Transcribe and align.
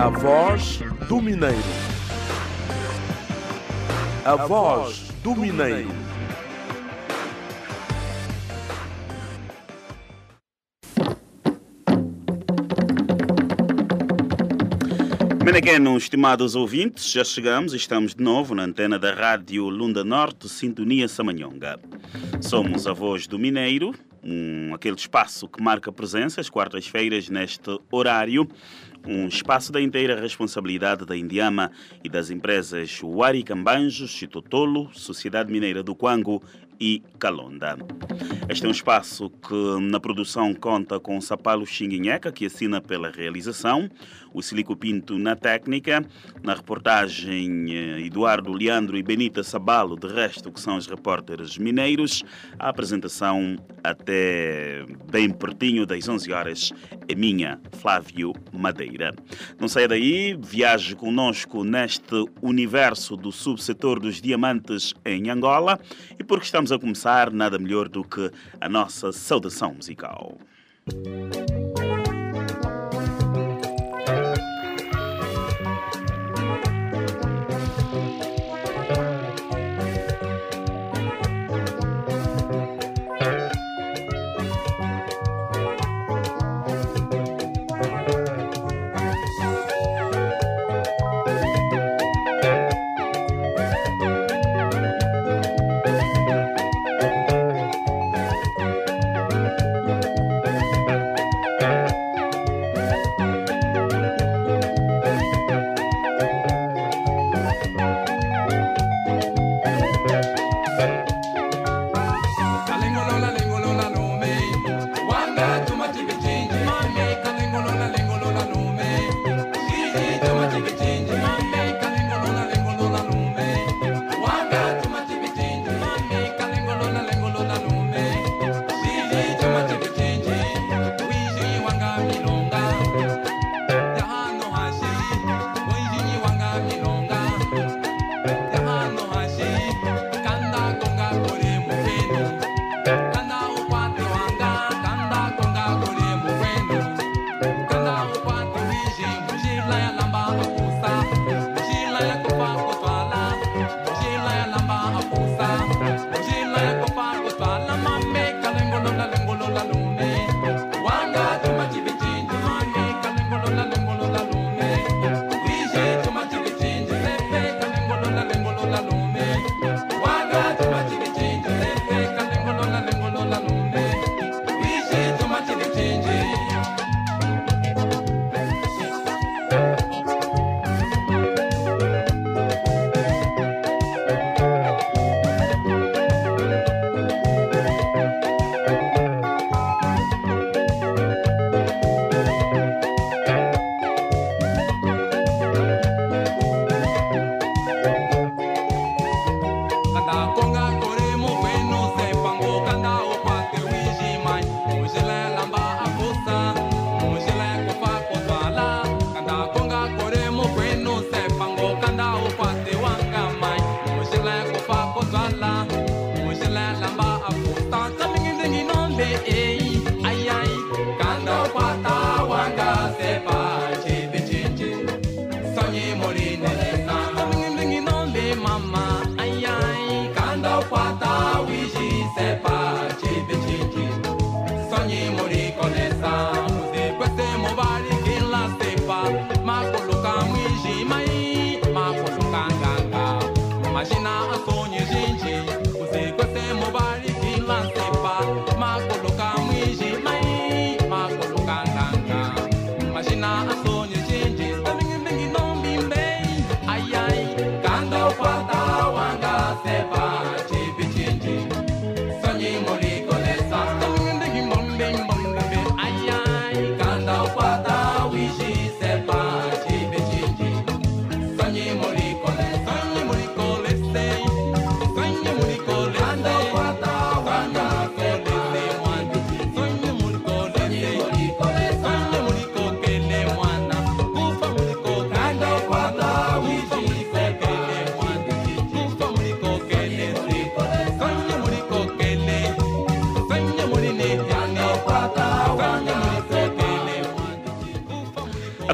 A 0.00 0.10
voz 0.10 0.78
do 1.08 1.20
Mineiro. 1.20 1.56
A 4.24 4.36
voz 4.36 5.08
do 5.24 5.34
Mineiro. 5.34 5.88
Menequeno, 15.44 15.96
estimados 15.96 16.54
ouvintes, 16.54 17.10
já 17.10 17.24
chegamos 17.24 17.72
e 17.72 17.76
estamos 17.76 18.14
de 18.14 18.22
novo 18.22 18.54
na 18.54 18.62
antena 18.62 19.00
da 19.00 19.12
Rádio 19.12 19.68
Lunda 19.68 20.04
Norte, 20.04 20.48
Sintonia 20.48 21.08
Samanhonga. 21.08 21.76
Somos 22.40 22.86
a 22.86 22.92
voz 22.92 23.26
do 23.26 23.36
Mineiro, 23.36 23.92
um, 24.22 24.74
aquele 24.74 24.96
espaço 24.96 25.48
que 25.48 25.60
marca 25.60 25.90
presença 25.90 26.40
às 26.40 26.48
quartas-feiras 26.48 27.28
neste 27.28 27.80
horário, 27.90 28.48
um 29.08 29.26
espaço 29.26 29.72
da 29.72 29.80
inteira 29.80 30.20
responsabilidade 30.20 31.06
da 31.06 31.16
Indiama 31.16 31.72
e 32.04 32.10
das 32.10 32.28
empresas 32.28 33.00
Wari 33.02 33.42
Cambanjos, 33.42 34.10
Chitotolo, 34.10 34.90
Sociedade 34.92 35.50
Mineira 35.50 35.82
do 35.82 35.94
Quango 35.94 36.42
e 36.78 37.02
Calonda. 37.18 37.76
Este 38.48 38.66
é 38.66 38.68
um 38.68 38.72
espaço 38.72 39.30
que 39.30 39.80
na 39.80 39.98
produção 39.98 40.54
conta 40.54 41.00
com 41.00 41.16
o 41.16 41.22
Sapalo 41.22 41.66
Xinguinheca, 41.66 42.30
que 42.30 42.46
assina 42.46 42.80
pela 42.80 43.10
realização, 43.10 43.88
o 44.32 44.42
Silico 44.42 44.76
Pinto 44.76 45.18
na 45.18 45.34
técnica, 45.34 46.04
na 46.42 46.54
reportagem 46.54 47.66
eh, 47.70 48.00
Eduardo 48.00 48.52
Leandro 48.52 48.96
e 48.96 49.02
Benita 49.02 49.42
Sabalo, 49.42 49.96
de 49.96 50.06
resto 50.06 50.52
que 50.52 50.60
são 50.60 50.76
os 50.76 50.86
repórteres 50.86 51.58
mineiros, 51.58 52.24
a 52.58 52.68
apresentação 52.68 53.56
até 53.82 54.84
bem 55.10 55.30
pertinho 55.30 55.86
das 55.86 56.08
11 56.08 56.32
horas 56.32 56.72
é 57.08 57.14
minha, 57.14 57.60
Flávio 57.72 58.32
Madeira. 58.52 59.14
Não 59.58 59.68
saia 59.68 59.88
daí, 59.88 60.36
viaje 60.38 60.94
conosco 60.94 61.64
neste 61.64 62.24
universo 62.42 63.16
do 63.16 63.32
subsetor 63.32 64.00
dos 64.00 64.20
diamantes 64.20 64.94
em 65.04 65.30
Angola 65.30 65.78
e 66.18 66.24
porque 66.24 66.44
estamos 66.44 66.72
a 66.72 66.78
começar, 66.78 67.32
nada 67.32 67.58
melhor 67.58 67.88
do 67.88 68.04
que 68.04 68.30
a 68.60 68.68
nossa 68.68 69.12
saudação 69.12 69.74
musical. 69.74 70.38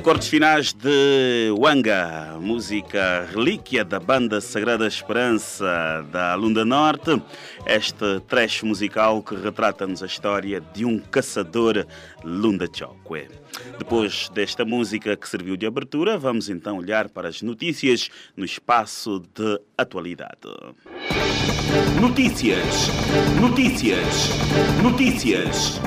Acordes 0.05 0.29
finais 0.29 0.75
de 0.75 1.51
Wanga, 1.59 2.37
música 2.39 3.27
relíquia 3.35 3.83
da 3.83 3.99
banda 3.99 4.39
Sagrada 4.39 4.87
Esperança 4.87 6.05
da 6.13 6.35
Lunda 6.35 6.63
Norte. 6.63 7.23
Este 7.65 8.21
trecho 8.29 8.67
musical 8.67 9.23
que 9.23 9.35
retrata-nos 9.35 10.03
a 10.03 10.07
história 10.07 10.61
de 10.61 10.85
um 10.85 10.99
caçador 10.99 11.87
Lunda 12.23 12.69
Chokwe. 12.71 13.31
Depois 13.79 14.29
desta 14.29 14.63
música 14.63 15.17
que 15.17 15.27
serviu 15.27 15.57
de 15.57 15.65
abertura, 15.65 16.19
vamos 16.19 16.51
então 16.51 16.77
olhar 16.77 17.09
para 17.09 17.31
as 17.31 17.41
notícias 17.41 18.11
no 18.37 18.45
espaço 18.45 19.21
de 19.35 19.59
atualidade. 19.79 20.37
Notícias, 21.99 22.89
notícias, 23.41 24.29
notícias. 24.83 25.81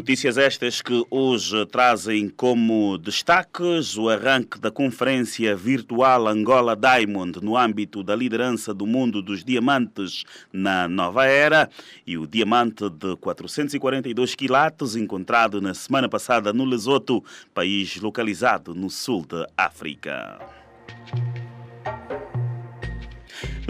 Notícias 0.00 0.38
estas 0.38 0.80
que 0.80 1.04
hoje 1.10 1.66
trazem 1.66 2.30
como 2.30 2.96
destaques 2.96 3.98
o 3.98 4.08
arranque 4.08 4.58
da 4.58 4.70
conferência 4.70 5.54
virtual 5.54 6.26
Angola 6.26 6.74
Diamond 6.74 7.44
no 7.44 7.54
âmbito 7.54 8.02
da 8.02 8.16
liderança 8.16 8.72
do 8.72 8.86
mundo 8.86 9.20
dos 9.20 9.44
diamantes 9.44 10.24
na 10.50 10.88
nova 10.88 11.26
era 11.26 11.68
e 12.06 12.16
o 12.16 12.26
diamante 12.26 12.88
de 12.88 13.14
442 13.16 14.34
quilates 14.34 14.96
encontrado 14.96 15.60
na 15.60 15.74
semana 15.74 16.08
passada 16.08 16.50
no 16.50 16.64
Lesoto, 16.64 17.22
país 17.52 18.00
localizado 18.00 18.74
no 18.74 18.88
sul 18.88 19.26
da 19.26 19.46
África. 19.54 20.59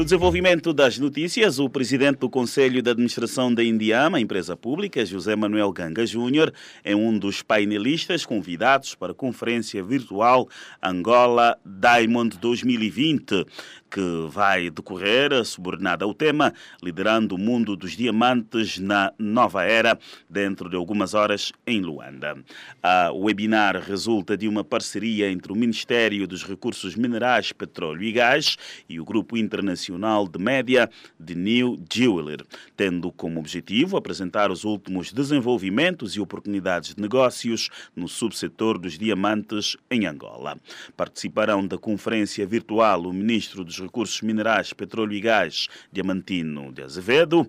No 0.01 0.05
desenvolvimento 0.05 0.73
das 0.73 0.99
notícias, 0.99 1.59
o 1.59 1.69
presidente 1.69 2.21
do 2.21 2.31
Conselho 2.31 2.81
de 2.81 2.89
Administração 2.89 3.53
da 3.53 3.63
Indiama, 3.63 4.19
empresa 4.19 4.57
pública, 4.57 5.05
José 5.05 5.37
Manuel 5.37 5.71
Ganga 5.73 6.07
Júnior, 6.07 6.55
é 6.83 6.97
um 6.97 7.19
dos 7.19 7.43
painelistas 7.43 8.25
convidados 8.25 8.95
para 8.95 9.13
a 9.13 9.15
conferência 9.15 9.83
virtual 9.83 10.49
Angola 10.83 11.59
Diamond 11.67 12.39
2020 12.39 13.45
que 13.91 14.29
vai 14.29 14.71
decorrer, 14.71 15.45
subordinada 15.45 16.05
ao 16.05 16.15
tema, 16.15 16.55
liderando 16.81 17.35
o 17.35 17.39
mundo 17.39 17.77
dos 17.77 17.97
diamantes 17.97 18.79
na 18.79 19.13
nova 19.19 19.65
era, 19.65 19.99
dentro 20.29 20.71
de 20.71 20.77
algumas 20.77 21.13
horas 21.13 21.53
em 21.67 21.81
Luanda. 21.81 22.39
A 22.83 23.11
webinar 23.13 23.77
resulta 23.83 24.37
de 24.37 24.47
uma 24.47 24.63
parceria 24.63 25.31
entre 25.31 25.53
o 25.53 25.57
Ministério 25.57 26.27
dos 26.29 26.45
Recursos 26.45 26.95
Minerais, 26.95 27.53
Petróleo 27.53 28.03
e 28.03 28.13
Gás 28.13 28.57
e 28.89 29.01
o 29.01 29.05
Grupo 29.05 29.37
Internacional 29.37 30.29
de 30.29 30.39
Média 30.39 30.89
de 31.19 31.35
New 31.35 31.83
Jeweler, 31.93 32.45
tendo 32.77 33.11
como 33.11 33.41
objetivo 33.41 33.97
apresentar 33.97 34.51
os 34.53 34.65
últimos 34.65 35.13
desenvolvimentos 35.13 36.15
e 36.15 36.21
oportunidades 36.21 36.95
de 36.95 37.03
negócios 37.03 37.69
no 37.97 38.07
subsetor 38.07 38.79
dos 38.79 38.97
diamantes 38.97 39.77
em 39.91 40.07
Angola. 40.07 40.59
Participarão 40.97 41.67
da 41.67 41.77
conferência 41.77 42.47
virtual 42.47 43.03
o 43.03 43.13
ministro 43.13 43.65
dos 43.65 43.80
Recursos 43.81 44.21
Minerais, 44.23 44.73
Petróleo 44.73 45.15
e 45.15 45.21
Gás, 45.21 45.69
Diamantino 45.93 46.73
de 46.73 46.83
Azevedo. 46.83 47.49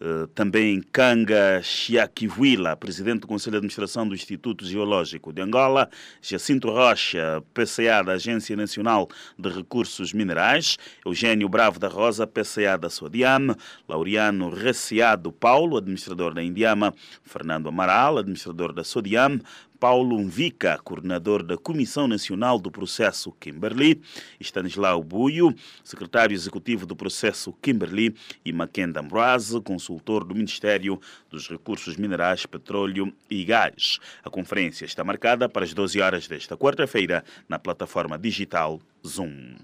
Uh, 0.00 0.28
também 0.28 0.80
Kanga 0.92 1.60
Chiaquivuila, 1.60 2.76
presidente 2.76 3.22
do 3.22 3.26
Conselho 3.26 3.54
de 3.54 3.56
Administração 3.56 4.06
do 4.06 4.14
Instituto 4.14 4.64
Geológico 4.64 5.32
de 5.32 5.42
Angola, 5.42 5.90
Jacinto 6.22 6.70
Rocha, 6.70 7.42
PCA 7.52 8.04
da 8.04 8.12
Agência 8.12 8.54
Nacional 8.54 9.08
de 9.36 9.48
Recursos 9.48 10.12
Minerais, 10.12 10.78
Eugênio 11.04 11.48
Bravo 11.48 11.80
da 11.80 11.88
Rosa, 11.88 12.28
PCA 12.28 12.78
da 12.78 12.88
Sodiam, 12.88 13.56
Laureano 13.88 14.50
Reciado 14.50 15.32
Paulo, 15.32 15.76
administrador 15.76 16.32
da 16.32 16.44
Indiama, 16.44 16.94
Fernando 17.24 17.68
Amaral, 17.68 18.18
administrador 18.18 18.72
da 18.72 18.84
Sodiam, 18.84 19.40
Paulo 19.78 20.18
Mvica, 20.18 20.78
coordenador 20.82 21.42
da 21.42 21.56
Comissão 21.56 22.08
Nacional 22.08 22.58
do 22.58 22.70
Processo 22.70 23.32
Kimberley, 23.32 24.00
Stanislau 24.40 25.02
Buio, 25.02 25.54
secretário 25.84 26.34
executivo 26.34 26.84
do 26.84 26.96
Processo 26.96 27.52
Kimberley, 27.62 28.14
e 28.44 28.52
Mackenzie 28.52 28.98
Ambroise, 28.98 29.60
consultor 29.60 30.24
do 30.24 30.34
Ministério 30.34 31.00
dos 31.30 31.48
Recursos 31.48 31.96
Minerais, 31.96 32.46
Petróleo 32.46 33.12
e 33.30 33.44
Gás. 33.44 33.98
A 34.24 34.30
conferência 34.30 34.84
está 34.84 35.04
marcada 35.04 35.48
para 35.48 35.64
as 35.64 35.72
12 35.72 36.00
horas 36.00 36.26
desta 36.26 36.56
quarta-feira 36.56 37.24
na 37.48 37.58
plataforma 37.58 38.18
digital 38.18 38.80
Zoom. 39.06 39.56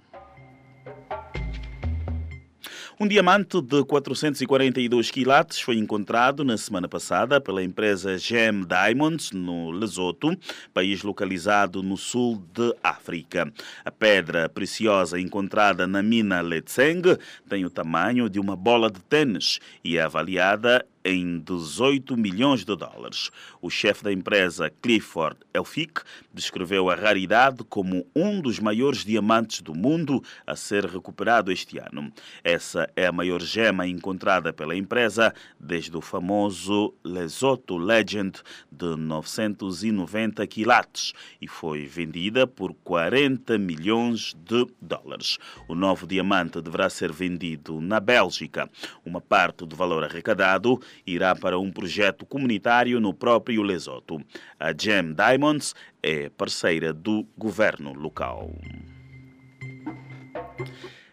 Um 2.98 3.08
diamante 3.08 3.60
de 3.60 3.84
442 3.84 5.10
quilates 5.10 5.60
foi 5.60 5.76
encontrado 5.78 6.44
na 6.44 6.56
semana 6.56 6.88
passada 6.88 7.40
pela 7.40 7.60
empresa 7.60 8.16
Gem 8.16 8.64
Diamonds, 8.64 9.32
no 9.32 9.72
Lesoto, 9.72 10.30
país 10.72 11.02
localizado 11.02 11.82
no 11.82 11.96
sul 11.96 12.40
de 12.54 12.72
África. 12.84 13.52
A 13.84 13.90
pedra 13.90 14.48
preciosa 14.48 15.18
encontrada 15.18 15.88
na 15.88 16.04
mina 16.04 16.40
Letseng 16.40 17.02
tem 17.48 17.64
o 17.64 17.70
tamanho 17.70 18.30
de 18.30 18.38
uma 18.38 18.54
bola 18.54 18.88
de 18.88 19.00
tênis 19.00 19.58
e 19.82 19.98
é 19.98 20.02
avaliada 20.02 20.86
em 21.04 21.38
18 21.38 22.16
milhões 22.16 22.64
de 22.64 22.74
dólares. 22.74 23.30
O 23.60 23.68
chefe 23.68 24.02
da 24.02 24.12
empresa, 24.12 24.70
Clifford 24.80 25.36
Elphick, 25.52 26.00
descreveu 26.32 26.88
a 26.88 26.94
raridade 26.94 27.62
como 27.64 28.06
um 28.16 28.40
dos 28.40 28.58
maiores 28.58 29.04
diamantes 29.04 29.60
do 29.60 29.74
mundo 29.74 30.22
a 30.46 30.56
ser 30.56 30.86
recuperado 30.86 31.52
este 31.52 31.78
ano. 31.78 32.10
Essa 32.42 32.90
é 32.96 33.06
a 33.06 33.12
maior 33.12 33.42
gema 33.42 33.86
encontrada 33.86 34.52
pela 34.52 34.74
empresa 34.74 35.34
desde 35.60 35.94
o 35.96 36.00
famoso 36.00 36.94
Lesotho 37.04 37.76
Legend 37.76 38.40
de 38.72 38.96
990 38.96 40.46
quilates 40.46 41.12
e 41.40 41.46
foi 41.46 41.86
vendida 41.86 42.46
por 42.46 42.72
40 42.82 43.58
milhões 43.58 44.34
de 44.34 44.66
dólares. 44.80 45.38
O 45.68 45.74
novo 45.74 46.06
diamante 46.06 46.60
deverá 46.62 46.88
ser 46.88 47.12
vendido 47.12 47.80
na 47.80 48.00
Bélgica. 48.00 48.70
Uma 49.04 49.20
parte 49.20 49.66
do 49.66 49.76
valor 49.76 50.04
arrecadado 50.04 50.80
irá 51.06 51.34
para 51.34 51.58
um 51.58 51.70
projeto 51.70 52.24
comunitário 52.26 53.00
no 53.00 53.12
próprio 53.12 53.62
Lesoto. 53.62 54.20
A 54.58 54.72
Gem 54.72 55.12
Diamonds 55.12 55.74
é 56.02 56.28
parceira 56.28 56.92
do 56.92 57.26
governo 57.36 57.92
local. 57.92 58.50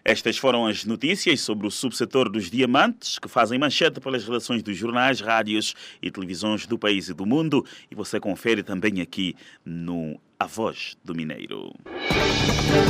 Estas 0.04 0.38
foram 0.38 0.66
as 0.66 0.84
notícias 0.84 1.42
sobre 1.42 1.68
o 1.68 1.72
subsetor 1.72 2.30
dos 2.30 2.50
diamantes 2.50 3.20
que 3.20 3.28
fazem 3.28 3.60
manchete 3.60 4.00
pelas 4.00 4.26
redações 4.26 4.64
dos 4.64 4.76
jornais, 4.76 5.22
rádios 5.22 5.76
e 6.02 6.10
televisões 6.10 6.66
do 6.66 6.78
país 6.78 7.10
e 7.10 7.14
do 7.14 7.26
mundo. 7.26 7.64
E 7.90 7.96
você 7.96 8.20
confere 8.20 8.64
também 8.64 9.00
aqui 9.00 9.36
no 9.64 10.20
A 10.40 10.48
Voz 10.48 10.98
do 11.04 11.14
Mineiro. 11.14 11.72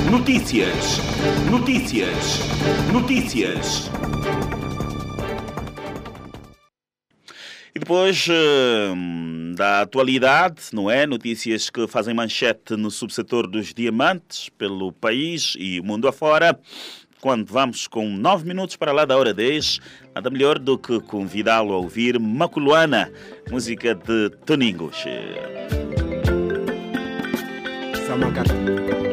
Notícias, 0.10 1.00
notícias, 1.50 2.40
notícias. 2.94 3.90
E 7.74 7.80
depois 7.80 8.28
hum, 8.30 9.54
da 9.56 9.82
atualidade, 9.82 10.64
não 10.74 10.92
é? 10.92 11.06
Notícias 11.06 11.70
que 11.70 11.88
fazem 11.88 12.14
manchete 12.14 12.76
no 12.76 12.92
subsetor 12.92 13.48
dos 13.48 13.74
diamantes 13.74 14.50
pelo 14.50 14.92
país 14.92 15.56
e 15.58 15.82
mundo 15.82 16.08
afora. 16.08 16.60
Quando 17.22 17.46
vamos 17.46 17.88
com 17.88 18.10
9 18.10 18.48
minutos 18.48 18.76
para 18.76 18.92
lá 18.92 19.06
da 19.06 19.16
hora 19.16 19.34
10, 19.34 19.80
nada 20.14 20.30
melhor 20.30 20.58
do 20.58 20.78
que 20.78 21.00
convidá-lo 21.02 21.72
a 21.72 21.78
ouvir 21.78 22.20
Maculuana, 22.20 23.12
música 23.50 23.96
de. 23.96 24.32
Samacata. 28.08 29.11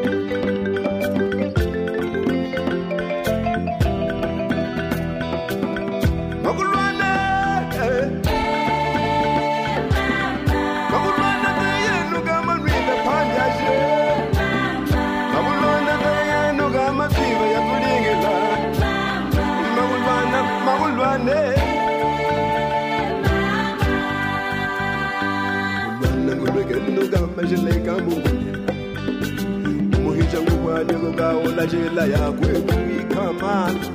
njira 31.69 32.03
yakwekuikamana 32.13 33.85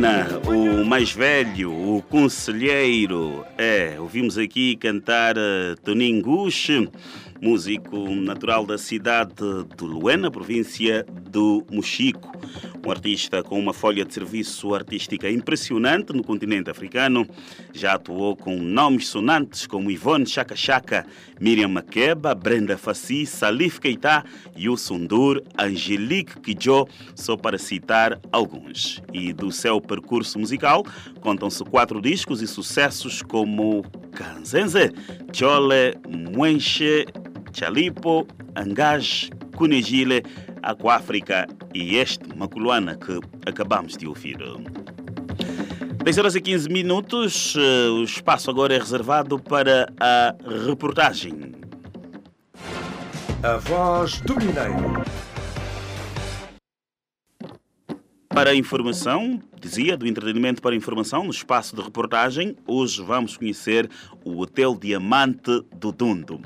O 0.00 0.82
mais 0.82 1.12
velho, 1.12 1.70
o 1.70 2.00
conselheiro. 2.00 3.44
É, 3.58 3.96
ouvimos 4.00 4.38
aqui 4.38 4.74
cantar 4.76 5.36
eh, 5.36 5.74
Toninho 5.84 6.22
Guxe, 6.22 6.88
músico 7.38 8.08
natural 8.08 8.64
da 8.64 8.78
cidade 8.78 9.34
de 9.76 9.84
Luena, 9.84 10.30
província 10.30 11.04
do 11.30 11.66
Mochico. 11.70 12.32
Um 12.82 12.90
artista 12.90 13.42
com 13.42 13.58
uma 13.58 13.74
folha 13.74 14.04
de 14.04 14.14
serviço 14.14 14.74
artística 14.74 15.30
impressionante 15.30 16.14
no 16.14 16.24
continente 16.24 16.70
africano. 16.70 17.26
Já 17.74 17.94
atuou 17.94 18.34
com 18.34 18.56
nomes 18.56 19.08
sonantes 19.08 19.66
como 19.66 19.90
Ivone 19.90 20.26
Chaka 20.26 20.56
Chaka, 20.56 21.06
Miriam 21.38 21.68
Makeba, 21.68 22.34
Brenda 22.34 22.78
Fassi, 22.78 23.26
Salif 23.26 23.78
Keita, 23.78 24.24
Youssou 24.56 24.98
Ndour, 24.98 25.42
Angelique 25.58 26.40
Kidjo, 26.40 26.88
só 27.14 27.36
para 27.36 27.58
citar 27.58 28.18
alguns. 28.32 29.02
E 29.12 29.32
do 29.32 29.52
seu 29.52 29.78
percurso 29.80 30.38
musical 30.38 30.84
contam-se 31.20 31.62
quatro 31.64 32.00
discos 32.00 32.40
e 32.40 32.46
sucessos 32.46 33.20
como 33.20 33.84
Kanzenze, 34.12 34.90
Chole, 35.32 35.94
Mwenche, 36.08 37.04
Chalipo, 37.52 38.26
Angaj, 38.56 39.30
Kunejile, 39.54 40.22
Aquáfrica 40.62 41.46
e 41.74 41.96
este 41.96 42.36
Maculana 42.36 42.96
que 42.96 43.18
acabamos 43.46 43.96
de 43.96 44.06
ouvir. 44.06 44.38
10 46.02 46.18
horas 46.18 46.34
e 46.34 46.40
15 46.40 46.68
minutos, 46.70 47.54
eh, 47.56 47.88
o 47.90 48.04
espaço 48.04 48.50
agora 48.50 48.74
é 48.74 48.78
reservado 48.78 49.38
para 49.38 49.92
a 50.00 50.34
reportagem. 50.66 51.52
A 53.42 53.56
voz 53.56 54.20
do 54.22 54.36
Mineiro. 54.36 55.04
Para 58.32 58.50
a 58.50 58.54
informação, 58.54 59.42
dizia, 59.60 59.96
do 59.96 60.06
entretenimento 60.06 60.62
para 60.62 60.72
a 60.72 60.76
informação, 60.76 61.24
no 61.24 61.30
espaço 61.30 61.74
de 61.74 61.82
reportagem, 61.82 62.56
hoje 62.66 63.02
vamos 63.02 63.36
conhecer 63.36 63.90
o 64.24 64.40
Hotel 64.40 64.74
Diamante 64.80 65.62
do 65.76 65.90
Dundo. 65.90 66.40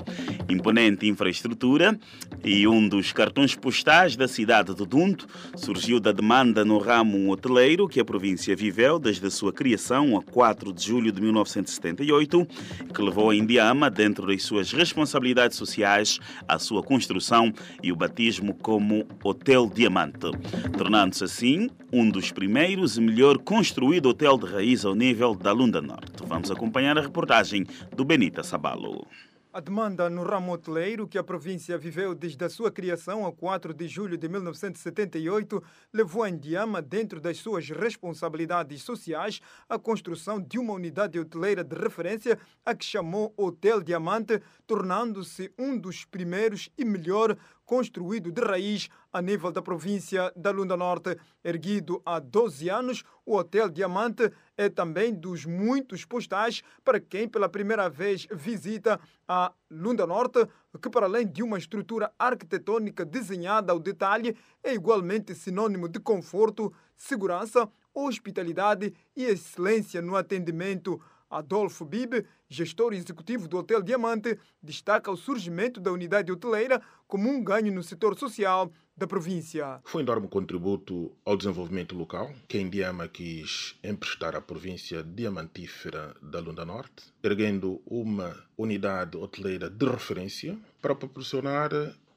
Imponente 0.49 1.07
infraestrutura 1.07 1.97
e 2.45 2.67
um 2.67 2.87
dos 2.87 3.11
cartões 3.11 3.55
postais 3.55 4.15
da 4.15 4.27
cidade 4.27 4.75
de 4.75 4.85
Dundo 4.85 5.25
surgiu 5.55 5.99
da 5.99 6.11
demanda 6.11 6.63
no 6.63 6.77
ramo 6.77 7.31
hoteleiro 7.31 7.87
que 7.87 7.99
a 7.99 8.05
província 8.05 8.55
viveu 8.55 8.99
desde 8.99 9.25
a 9.25 9.31
sua 9.31 9.51
criação 9.51 10.15
a 10.15 10.21
4 10.21 10.71
de 10.71 10.85
julho 10.85 11.11
de 11.11 11.19
1978, 11.19 12.47
que 12.93 13.01
levou 13.01 13.31
a 13.31 13.35
Indiama, 13.35 13.89
dentro 13.89 14.27
das 14.27 14.43
suas 14.43 14.71
responsabilidades 14.71 15.57
sociais, 15.57 16.19
à 16.47 16.59
sua 16.59 16.83
construção 16.83 17.51
e 17.81 17.91
o 17.91 17.95
batismo 17.95 18.53
como 18.53 19.07
Hotel 19.23 19.67
Diamante, 19.73 20.31
tornando-se 20.77 21.23
assim 21.23 21.67
um 21.91 22.07
dos 22.07 22.31
primeiros 22.31 22.97
e 22.97 23.01
melhor 23.01 23.39
construído 23.39 24.09
hotel 24.09 24.37
de 24.37 24.45
raiz 24.45 24.85
ao 24.85 24.93
nível 24.93 25.33
da 25.33 25.51
Lunda 25.51 25.81
Norte. 25.81 26.23
Vamos 26.27 26.51
acompanhar 26.51 26.95
a 26.97 27.01
reportagem 27.01 27.65
do 27.95 28.05
Benita 28.05 28.43
Sabalo. 28.43 29.07
A 29.55 29.61
demanda 29.61 30.09
no 30.09 30.21
ramo 30.21 30.51
hoteleiro, 30.51 31.07
que 31.07 31.17
a 31.17 31.23
província 31.23 31.77
viveu 31.77 32.13
desde 32.13 32.43
a 32.43 32.49
sua 32.49 32.69
criação 32.69 33.25
a 33.25 33.31
4 33.31 33.73
de 33.73 33.87
julho 33.87 34.17
de 34.17 34.27
1978, 34.27 35.63
levou 35.93 36.23
a 36.23 36.29
Indiama, 36.29 36.81
dentro 36.81 37.21
das 37.21 37.37
suas 37.37 37.69
responsabilidades 37.69 38.83
sociais, 38.83 39.39
a 39.69 39.79
construção 39.79 40.41
de 40.41 40.59
uma 40.59 40.73
unidade 40.73 41.17
hoteleira 41.17 41.63
de 41.63 41.73
referência, 41.73 42.37
a 42.65 42.75
que 42.75 42.83
chamou 42.83 43.33
Hotel 43.37 43.81
Diamante, 43.81 44.41
tornando-se 44.67 45.49
um 45.57 45.77
dos 45.77 46.03
primeiros 46.03 46.69
e 46.77 46.83
melhor 46.83 47.37
construído 47.65 48.31
de 48.31 48.41
raiz 48.41 48.89
a 49.11 49.21
nível 49.21 49.51
da 49.51 49.61
província 49.61 50.31
da 50.35 50.51
Lunda 50.51 50.77
Norte. 50.77 51.17
Erguido 51.43 52.01
há 52.05 52.19
12 52.19 52.69
anos, 52.69 53.03
o 53.25 53.35
Hotel 53.35 53.69
Diamante 53.69 54.31
é 54.55 54.69
também 54.69 55.13
dos 55.13 55.45
muitos 55.45 56.05
postais 56.05 56.61
para 56.83 56.99
quem 56.99 57.27
pela 57.27 57.49
primeira 57.49 57.89
vez 57.89 58.27
visita 58.31 58.99
a 59.27 59.51
Lunda 59.69 60.05
Norte, 60.05 60.47
que 60.81 60.89
para 60.89 61.07
além 61.07 61.27
de 61.27 61.41
uma 61.41 61.57
estrutura 61.57 62.11
arquitetônica 62.19 63.03
desenhada 63.03 63.71
ao 63.71 63.79
detalhe, 63.79 64.37
é 64.63 64.73
igualmente 64.73 65.33
sinônimo 65.33 65.89
de 65.89 65.99
conforto, 65.99 66.71
segurança, 66.95 67.69
hospitalidade 67.93 68.93
e 69.15 69.23
excelência 69.23 70.01
no 70.01 70.15
atendimento. 70.15 71.01
Adolfo 71.29 71.83
Bibe, 71.85 72.25
gestor 72.47 72.93
executivo 72.93 73.47
do 73.47 73.57
Hotel 73.57 73.81
Diamante, 73.81 74.37
destaca 74.61 75.11
o 75.11 75.17
surgimento 75.17 75.79
da 75.79 75.91
unidade 75.91 76.31
hoteleira 76.31 76.81
como 77.07 77.29
um 77.29 77.43
ganho 77.43 77.73
no 77.73 77.83
setor 77.83 78.17
social 78.17 78.71
da 78.95 79.05
província. 79.05 79.81
Foi 79.83 80.01
enorme 80.01 80.27
contributo 80.27 81.11
ao 81.25 81.35
desenvolvimento 81.35 81.95
local 81.95 82.33
que 82.47 82.57
a 82.57 82.61
Indiama 82.61 83.07
quis 83.07 83.77
emprestar 83.83 84.35
à 84.35 84.41
província 84.41 85.03
diamantífera 85.03 86.15
da 86.21 86.39
Lunda 86.39 86.63
Norte, 86.63 87.03
erguendo 87.21 87.81
uma 87.85 88.35
unidade 88.57 89.17
hoteleira 89.17 89.69
de 89.69 89.85
referência 89.85 90.57
para 90.81 90.95
proporcionar 90.95 91.71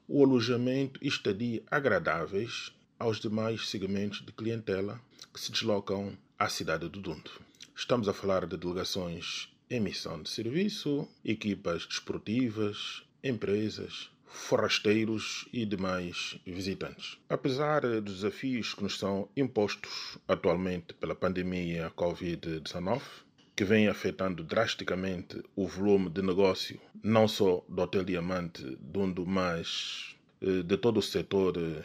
o 0.06 0.24
alojamento 0.24 1.00
e 1.02 1.08
estadia 1.08 1.62
agradáveis 1.70 2.72
aos 2.98 3.18
demais 3.20 3.68
segmentos 3.68 4.24
de 4.24 4.32
clientela 4.32 5.00
que 5.32 5.40
se 5.40 5.52
deslocam 5.52 6.16
à 6.38 6.48
cidade 6.48 6.88
do 6.88 7.00
Dundo. 7.00 7.47
Estamos 7.78 8.08
a 8.08 8.12
falar 8.12 8.44
de 8.44 8.56
delegações 8.56 9.48
em 9.70 9.78
missão 9.78 10.20
de 10.20 10.28
serviço, 10.28 11.08
equipas 11.24 11.86
desportivas, 11.86 13.04
empresas, 13.22 14.10
forrasteiros 14.26 15.48
e 15.52 15.64
demais 15.64 16.40
visitantes. 16.44 17.18
Apesar 17.28 17.82
dos 18.00 18.16
desafios 18.16 18.74
que 18.74 18.82
nos 18.82 18.98
são 18.98 19.28
impostos 19.36 20.18
atualmente 20.26 20.92
pela 20.92 21.14
pandemia 21.14 21.92
Covid-19, 21.96 23.00
que 23.54 23.64
vem 23.64 23.86
afetando 23.86 24.42
drasticamente 24.42 25.40
o 25.54 25.68
volume 25.68 26.10
de 26.10 26.20
negócio, 26.20 26.80
não 27.00 27.28
só 27.28 27.64
do 27.68 27.80
Hotel 27.80 28.02
Diamante, 28.02 28.76
Dundo, 28.80 29.24
mas 29.24 30.16
eh, 30.42 30.64
de 30.64 30.76
todo 30.76 30.96
o 30.96 31.02
setor 31.02 31.56
eh, 31.56 31.84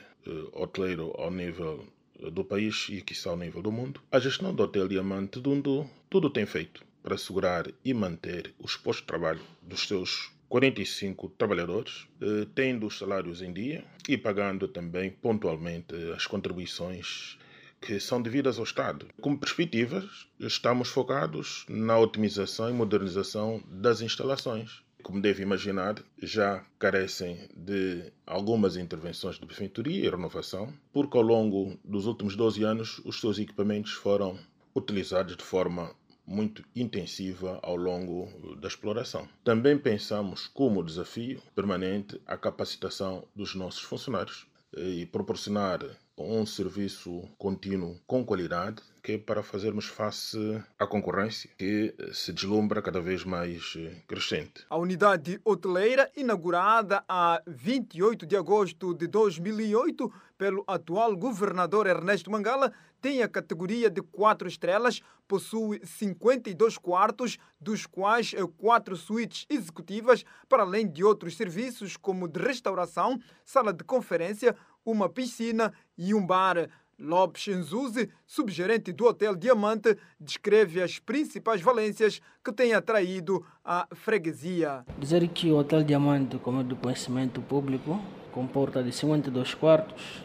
hoteleiro 0.54 1.14
ao 1.20 1.30
nível 1.30 1.88
do 2.20 2.44
país 2.44 2.88
e 2.90 3.02
que 3.02 3.14
está 3.14 3.30
ao 3.30 3.38
nível 3.38 3.62
do 3.62 3.72
mundo, 3.72 4.02
a 4.12 4.20
gestão 4.20 4.54
do 4.54 4.64
Hotel 4.64 4.88
Diamante 4.88 5.40
Dundo 5.40 5.90
tudo 6.10 6.30
tem 6.30 6.46
feito 6.46 6.84
para 7.02 7.16
assegurar 7.16 7.68
e 7.84 7.94
manter 7.94 8.54
os 8.60 8.78
postos 8.78 9.02
de 9.02 9.08
trabalho 9.08 9.42
dos 9.62 9.88
seus 9.88 10.32
45 10.48 11.30
trabalhadores, 11.30 12.08
eh, 12.22 12.48
tendo 12.54 12.86
os 12.86 12.98
salários 12.98 13.42
em 13.42 13.52
dia 13.52 13.84
e 14.08 14.18
pagando 14.18 14.68
também 14.68 15.10
pontualmente 15.10 15.96
as 16.16 16.28
contribuições 16.28 17.38
que 17.82 18.00
são 18.00 18.22
devidas 18.22 18.58
ao 18.58 18.64
Estado. 18.64 19.08
Como 19.20 19.38
perspectivas, 19.38 20.28
estamos 20.40 20.90
focados 20.90 21.66
na 21.68 21.98
otimização 21.98 22.70
e 22.70 22.74
modernização 22.74 23.62
das 23.68 24.00
instalações. 24.02 24.82
Como 25.04 25.22
deve 25.22 25.44
imaginar, 25.44 26.02
já 26.18 26.66
carecem 26.80 27.38
de 27.54 28.12
algumas 28.26 28.78
intervenções 28.78 29.36
de 29.38 29.46
benfeitoria 29.46 30.06
e 30.06 30.10
renovação, 30.10 30.74
porque 30.94 31.18
ao 31.18 31.24
longo 31.24 31.78
dos 31.84 32.06
últimos 32.06 32.38
12 32.38 32.64
anos 32.64 33.02
os 33.04 33.20
seus 33.20 33.38
equipamentos 33.38 33.92
foram 33.92 34.40
utilizados 34.74 35.36
de 35.36 35.44
forma 35.44 35.94
muito 36.26 36.64
intensiva 36.74 37.60
ao 37.62 37.76
longo 37.76 38.56
da 38.56 38.70
exploração. 38.70 39.28
Também 39.44 39.78
pensamos 39.78 40.48
como 40.48 40.82
desafio 40.82 41.42
permanente 41.54 42.22
a 42.26 42.38
capacitação 42.38 43.28
dos 43.36 43.54
nossos 43.56 43.82
funcionários 43.82 44.48
e 44.76 45.06
proporcionar 45.06 45.80
um 46.18 46.46
serviço 46.46 47.28
contínuo 47.38 48.00
com 48.06 48.24
qualidade 48.24 48.82
que 49.02 49.14
é 49.14 49.18
para 49.18 49.44
fazermos 49.44 49.86
face 49.86 50.38
à 50.80 50.88
concorrência 50.88 51.50
que 51.58 51.94
se 52.14 52.32
deslumbra 52.32 52.82
cada 52.82 53.02
vez 53.02 53.26
mais 53.26 53.78
crescente. 54.08 54.66
A 54.70 54.78
unidade 54.78 55.42
hoteleira, 55.44 56.10
inaugurada 56.16 57.04
a 57.08 57.42
28 57.46 58.26
de 58.26 58.38
agosto 58.38 58.94
de 58.94 59.08
2008 59.08 60.12
pelo 60.38 60.64
atual 60.68 61.18
governador 61.18 61.86
Ernesto 61.88 62.32
Mangala, 62.32 62.72
tem 63.04 63.22
a 63.22 63.28
categoria 63.28 63.90
de 63.90 64.02
4 64.02 64.48
estrelas, 64.48 65.02
possui 65.28 65.82
52 65.84 66.78
quartos, 66.78 67.38
dos 67.60 67.86
quais 67.86 68.34
4 68.58 68.96
suítes 68.96 69.46
executivas, 69.50 70.24
para 70.48 70.64
além 70.64 70.88
de 70.88 71.04
outros 71.04 71.36
serviços 71.36 71.98
como 71.98 72.30
de 72.30 72.40
restauração, 72.40 73.20
sala 73.44 73.74
de 73.74 73.84
conferência, 73.84 74.56
uma 74.86 75.10
piscina 75.10 75.74
e 75.98 76.14
um 76.14 76.26
bar. 76.26 76.70
Lopes 76.98 77.48
Nzuzi, 77.48 78.10
subgerente 78.26 78.94
do 78.94 79.06
Hotel 79.06 79.36
Diamante, 79.36 79.98
descreve 80.18 80.82
as 80.82 80.98
principais 80.98 81.60
valências 81.60 82.22
que 82.42 82.54
tem 82.54 82.74
atraído 82.74 83.46
a 83.66 83.86
freguesia. 83.94 84.86
Dizer 84.98 85.28
que 85.28 85.52
o 85.52 85.58
Hotel 85.58 85.84
Diamante, 85.84 86.38
como 86.38 86.62
é 86.62 86.64
do 86.64 86.78
conhecimento 86.78 87.42
público, 87.42 88.00
comporta 88.32 88.82
de 88.82 88.94
52 88.94 89.56
quartos, 89.56 90.24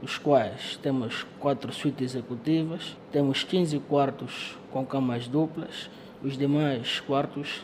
dos 0.00 0.16
quais 0.16 0.78
temos 0.82 1.26
4 1.40 1.72
suítes 1.72 2.14
executivas, 2.14 2.96
temos 3.10 3.42
15 3.44 3.78
quartos 3.80 4.56
com 4.70 4.84
camas 4.86 5.26
duplas, 5.26 5.90
os 6.22 6.36
demais 6.36 7.00
quartos 7.00 7.62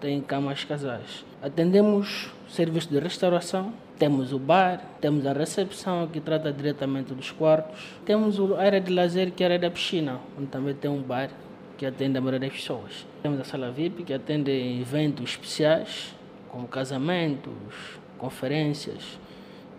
têm 0.00 0.20
camas 0.20 0.64
casais. 0.64 1.24
Atendemos 1.42 2.30
serviço 2.48 2.88
de 2.88 2.98
restauração, 2.98 3.72
temos 3.98 4.32
o 4.32 4.38
bar, 4.38 4.82
temos 5.00 5.26
a 5.26 5.32
recepção 5.32 6.06
que 6.08 6.20
trata 6.20 6.52
diretamente 6.52 7.14
dos 7.14 7.30
quartos, 7.30 7.78
temos 8.04 8.38
a 8.40 8.60
área 8.60 8.80
de 8.80 8.92
lazer 8.92 9.30
que 9.30 9.42
é 9.42 9.46
a 9.46 9.50
área 9.50 9.58
da 9.58 9.70
piscina, 9.70 10.20
onde 10.38 10.48
também 10.48 10.74
tem 10.74 10.90
um 10.90 11.02
bar 11.02 11.30
que 11.76 11.86
atende 11.86 12.18
a 12.18 12.20
maioria 12.20 12.48
das 12.48 12.58
pessoas. 12.58 13.06
Temos 13.22 13.40
a 13.40 13.44
sala 13.44 13.70
VIP 13.70 14.04
que 14.04 14.14
atende 14.14 14.50
eventos 14.80 15.30
especiais, 15.30 16.14
como 16.48 16.68
casamentos, 16.68 17.74
conferências, 18.18 19.18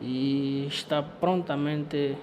e 0.06 0.68
está 0.68 1.02
prontamente 1.02 2.16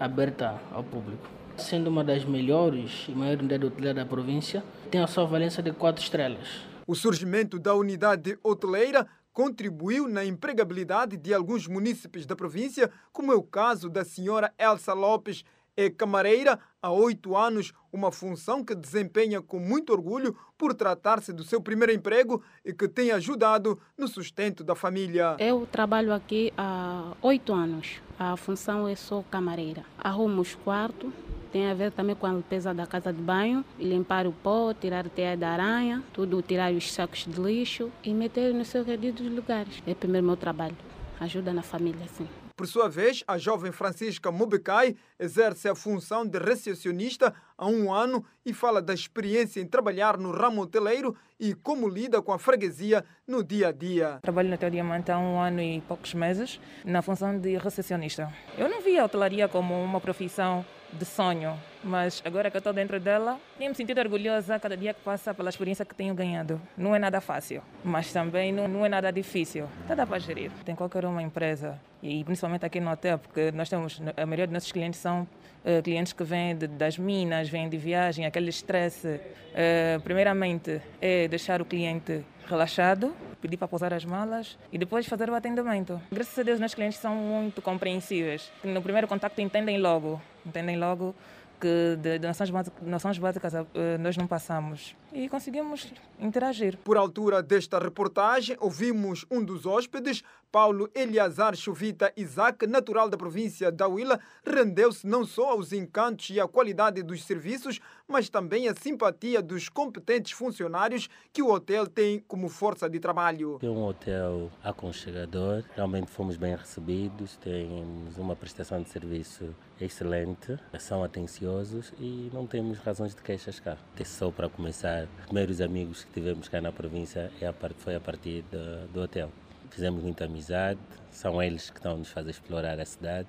aberta 0.00 0.58
ao 0.72 0.82
público. 0.82 1.28
Sendo 1.56 1.88
uma 1.88 2.02
das 2.02 2.24
melhores 2.24 3.06
e 3.08 3.12
maior 3.12 3.38
unidade 3.38 3.66
hoteleira 3.66 4.00
da 4.00 4.06
província, 4.06 4.64
tem 4.90 5.00
a 5.02 5.06
sua 5.06 5.24
valência 5.24 5.62
de 5.62 5.70
4 5.70 6.02
estrelas. 6.02 6.62
O 6.86 6.94
surgimento 6.94 7.58
da 7.58 7.74
unidade 7.74 8.38
hoteleira 8.42 9.06
contribuiu 9.32 10.08
na 10.08 10.24
empregabilidade 10.24 11.16
de 11.16 11.34
alguns 11.34 11.66
munícipes 11.66 12.24
da 12.24 12.34
província, 12.34 12.90
como 13.12 13.32
é 13.32 13.36
o 13.36 13.42
caso 13.42 13.90
da 13.90 14.04
senhora 14.04 14.52
Elsa 14.58 14.94
Lopes, 14.94 15.44
é 15.76 15.90
camareira 15.90 16.58
há 16.80 16.90
oito 16.90 17.36
anos, 17.36 17.72
uma 17.92 18.12
função 18.12 18.64
que 18.64 18.74
desempenha 18.74 19.40
com 19.40 19.58
muito 19.58 19.92
orgulho 19.92 20.36
por 20.56 20.74
tratar-se 20.74 21.32
do 21.32 21.42
seu 21.42 21.60
primeiro 21.60 21.92
emprego 21.92 22.42
e 22.64 22.72
que 22.72 22.88
tem 22.88 23.10
ajudado 23.10 23.80
no 23.96 24.06
sustento 24.08 24.62
da 24.62 24.74
família. 24.74 25.36
Eu 25.38 25.66
trabalho 25.70 26.12
aqui 26.12 26.52
há 26.56 27.12
oito 27.22 27.52
anos. 27.52 28.00
A 28.18 28.36
função 28.36 28.86
é 28.86 28.94
só 28.94 29.22
camareira. 29.30 29.84
Arrumo 29.98 30.40
os 30.40 30.54
quartos, 30.54 31.12
tem 31.52 31.70
a 31.70 31.74
ver 31.74 31.92
também 31.92 32.16
com 32.16 32.26
a 32.26 32.32
limpeza 32.32 32.74
da 32.74 32.86
casa 32.86 33.12
de 33.12 33.22
banho, 33.22 33.64
limpar 33.78 34.26
o 34.26 34.32
pó, 34.32 34.74
tirar 34.74 35.08
teia 35.08 35.36
da 35.36 35.50
aranha, 35.50 36.02
tudo, 36.12 36.42
tirar 36.42 36.72
os 36.72 36.92
sacos 36.92 37.26
de 37.26 37.40
lixo 37.40 37.90
e 38.02 38.12
meter 38.12 38.52
nos 38.52 38.68
seus 38.68 38.84
devidos 38.84 39.26
lugares. 39.30 39.82
É 39.86 39.94
primeiro 39.94 40.26
meu 40.26 40.36
trabalho. 40.36 40.76
Ajuda 41.20 41.52
na 41.52 41.62
família, 41.62 42.06
sim. 42.08 42.28
Por 42.56 42.68
sua 42.68 42.88
vez, 42.88 43.24
a 43.26 43.36
jovem 43.36 43.72
Francisca 43.72 44.30
Mobecai 44.30 44.94
exerce 45.18 45.68
a 45.68 45.74
função 45.74 46.24
de 46.24 46.38
recepcionista 46.38 47.34
há 47.58 47.66
um 47.66 47.92
ano 47.92 48.24
e 48.46 48.52
fala 48.52 48.80
da 48.80 48.94
experiência 48.94 49.60
em 49.60 49.66
trabalhar 49.66 50.16
no 50.16 50.30
ramo 50.30 50.62
hoteleiro 50.62 51.16
e 51.40 51.52
como 51.52 51.88
lida 51.88 52.22
com 52.22 52.32
a 52.32 52.38
freguesia 52.38 53.04
no 53.26 53.42
dia 53.42 53.68
a 53.68 53.72
dia. 53.72 54.20
Trabalho 54.22 54.48
no 54.48 54.54
Hotel 54.54 54.70
Diamante 54.70 55.10
há 55.10 55.18
um 55.18 55.40
ano 55.40 55.60
e 55.60 55.80
poucos 55.80 56.14
meses 56.14 56.60
na 56.84 57.02
função 57.02 57.36
de 57.36 57.56
recepcionista. 57.56 58.32
Eu 58.56 58.68
não 58.68 58.80
via 58.80 59.02
a 59.02 59.06
hotelaria 59.06 59.48
como 59.48 59.74
uma 59.82 60.00
profissão 60.00 60.64
de 60.92 61.04
sonho. 61.04 61.58
Mas 61.84 62.22
agora 62.24 62.50
que 62.50 62.56
eu 62.56 62.58
estou 62.58 62.72
dentro 62.72 62.98
dela, 62.98 63.38
tenho 63.58 63.70
me 63.70 63.76
sentido 63.76 63.98
orgulhosa 64.00 64.58
cada 64.58 64.76
dia 64.76 64.94
que 64.94 65.00
passa 65.02 65.34
pela 65.34 65.50
experiência 65.50 65.84
que 65.84 65.94
tenho 65.94 66.14
ganhado. 66.14 66.60
Não 66.76 66.94
é 66.94 66.98
nada 66.98 67.20
fácil, 67.20 67.62
mas 67.84 68.12
também 68.12 68.52
não, 68.52 68.66
não 68.66 68.84
é 68.84 68.88
nada 68.88 69.12
difícil. 69.12 69.66
Tá 69.86 69.94
dá 69.94 70.06
para 70.06 70.18
gerir. 70.18 70.50
Tem 70.64 70.74
qualquer 70.74 71.04
uma 71.04 71.22
empresa, 71.22 71.78
e 72.02 72.24
principalmente 72.24 72.64
aqui 72.64 72.80
no 72.80 72.90
hotel, 72.90 73.18
porque 73.18 73.52
nós 73.52 73.68
temos, 73.68 74.00
a 74.16 74.26
maioria 74.26 74.46
dos 74.46 74.54
nossos 74.54 74.72
clientes 74.72 74.98
são 75.00 75.26
eh, 75.64 75.80
clientes 75.82 76.12
que 76.12 76.24
vêm 76.24 76.54
de- 76.56 76.66
das 76.66 76.98
minas, 76.98 77.48
vêm 77.48 77.68
de 77.68 77.76
viagem, 77.76 78.26
aquele 78.26 78.50
estresse. 78.50 79.20
eh, 79.54 79.98
primeiramente, 80.02 80.80
é 81.00 81.28
deixar 81.28 81.62
o 81.62 81.64
cliente 81.64 82.24
relaxado, 82.46 83.14
pedir 83.40 83.56
para 83.56 83.68
pousar 83.68 83.92
as 83.94 84.04
malas 84.04 84.58
e 84.72 84.76
depois 84.78 85.06
fazer 85.06 85.30
o 85.30 85.34
atendimento. 85.34 86.00
Graças 86.10 86.38
a 86.38 86.42
Deus, 86.42 86.58
nossos 86.60 86.74
clientes 86.74 86.98
são 86.98 87.14
muito 87.14 87.62
compreensíveis. 87.62 88.50
No 88.64 88.82
primeiro 88.82 89.06
contato 89.06 89.38
entendem 89.40 89.78
logo, 89.78 90.20
entendem 90.44 90.76
logo 90.76 91.14
que 91.60 91.96
de, 91.96 92.18
noções, 92.18 92.50
básicas, 92.50 92.86
noções 92.86 93.18
básicas 93.18 93.54
eh, 93.54 93.98
nós 93.98 94.16
não 94.16 94.26
passamos 94.26 94.96
e 95.12 95.28
conseguimos 95.28 95.92
interagir. 96.18 96.76
Por 96.78 96.96
altura 96.96 97.42
desta 97.42 97.78
reportagem, 97.78 98.56
ouvimos 98.60 99.24
um 99.30 99.42
dos 99.42 99.64
hóspedes, 99.64 100.22
Paulo 100.54 100.88
Eliazar 100.94 101.56
Chuvita 101.56 102.12
Isaac, 102.16 102.64
natural 102.64 103.10
da 103.10 103.16
província 103.16 103.72
da 103.72 103.88
Huila, 103.88 104.20
rendeu-se 104.46 105.04
não 105.04 105.24
só 105.24 105.50
aos 105.50 105.72
encantos 105.72 106.30
e 106.30 106.38
à 106.38 106.46
qualidade 106.46 107.02
dos 107.02 107.24
serviços, 107.24 107.80
mas 108.06 108.28
também 108.28 108.68
à 108.68 108.74
simpatia 108.76 109.42
dos 109.42 109.68
competentes 109.68 110.30
funcionários 110.30 111.08
que 111.32 111.42
o 111.42 111.50
hotel 111.50 111.88
tem 111.88 112.20
como 112.28 112.48
força 112.48 112.88
de 112.88 113.00
trabalho. 113.00 113.58
É 113.60 113.66
um 113.66 113.82
hotel 113.84 114.48
aconchegador, 114.62 115.64
realmente 115.74 116.12
fomos 116.12 116.36
bem 116.36 116.54
recebidos, 116.54 117.36
temos 117.38 118.16
uma 118.16 118.36
prestação 118.36 118.80
de 118.80 118.88
serviço 118.90 119.52
excelente, 119.80 120.56
são 120.78 121.02
atenciosos 121.02 121.92
e 121.98 122.30
não 122.32 122.46
temos 122.46 122.78
razões 122.78 123.12
de 123.12 123.22
queixas 123.22 123.58
cá. 123.58 123.76
Só 124.04 124.30
para 124.30 124.48
começar, 124.48 125.08
os 125.18 125.24
primeiros 125.24 125.60
amigos 125.60 126.04
que 126.04 126.12
tivemos 126.12 126.48
cá 126.48 126.60
na 126.60 126.70
província 126.70 127.32
é 127.40 127.46
a 127.48 127.52
foi 127.76 127.96
a 127.96 128.00
partir 128.00 128.44
do 128.92 129.00
hotel. 129.00 129.32
Fizemos 129.74 130.04
muita 130.04 130.26
amizade, 130.26 130.78
são 131.10 131.42
eles 131.42 131.68
que 131.68 131.78
estão 131.78 131.94
a 131.94 131.96
nos 131.96 132.08
fazer 132.08 132.30
explorar 132.30 132.78
a 132.78 132.84
cidade 132.84 133.26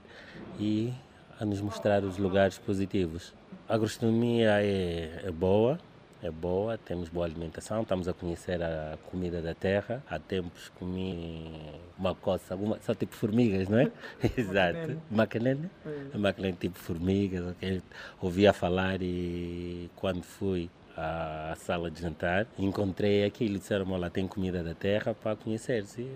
e 0.60 0.93
a 1.39 1.43
nos 1.43 1.60
mostrar 1.60 2.03
os 2.03 2.19
lugares 2.19 2.60
positivos. 2.60 3.34
A 3.67 3.75
gastronomia 3.79 4.62
é, 4.62 5.23
é 5.25 5.31
boa, 5.31 5.79
é 6.21 6.29
boa, 6.29 6.77
temos 6.77 7.10
boa 7.10 7.25
alimentação, 7.25 7.81
estamos 7.81 8.08
a 8.08 8.13
conhecer 8.13 8.62
a 8.62 8.95
comida 9.10 9.41
da 9.41 9.55
terra. 9.55 10.03
Há 10.08 10.19
tempos 10.19 10.69
comi 10.77 11.51
uma 11.97 12.13
coça, 12.13 12.53
alguma, 12.53 12.77
só 12.79 12.93
tipo 12.93 13.15
formigas, 13.15 13.67
não 13.67 13.79
é? 13.79 13.91
Exato. 14.38 15.01
Macanene? 15.10 15.67
Macanene 16.13 16.58
tipo 16.58 16.77
formigas, 16.77 17.43
ok? 17.43 17.81
Ouvia 18.21 18.53
falar 18.53 19.01
e 19.01 19.89
quando 19.95 20.21
fui 20.21 20.69
à 20.95 21.53
sala 21.58 21.91
de 21.91 22.01
jantar, 22.01 22.47
encontrei 22.58 23.25
aquilo, 23.25 23.58
disseram, 23.58 23.91
olha, 23.91 24.10
tem 24.10 24.27
comida 24.27 24.63
da 24.63 24.73
terra 24.73 25.13
para 25.13 25.36
conhecer-se. 25.36 26.10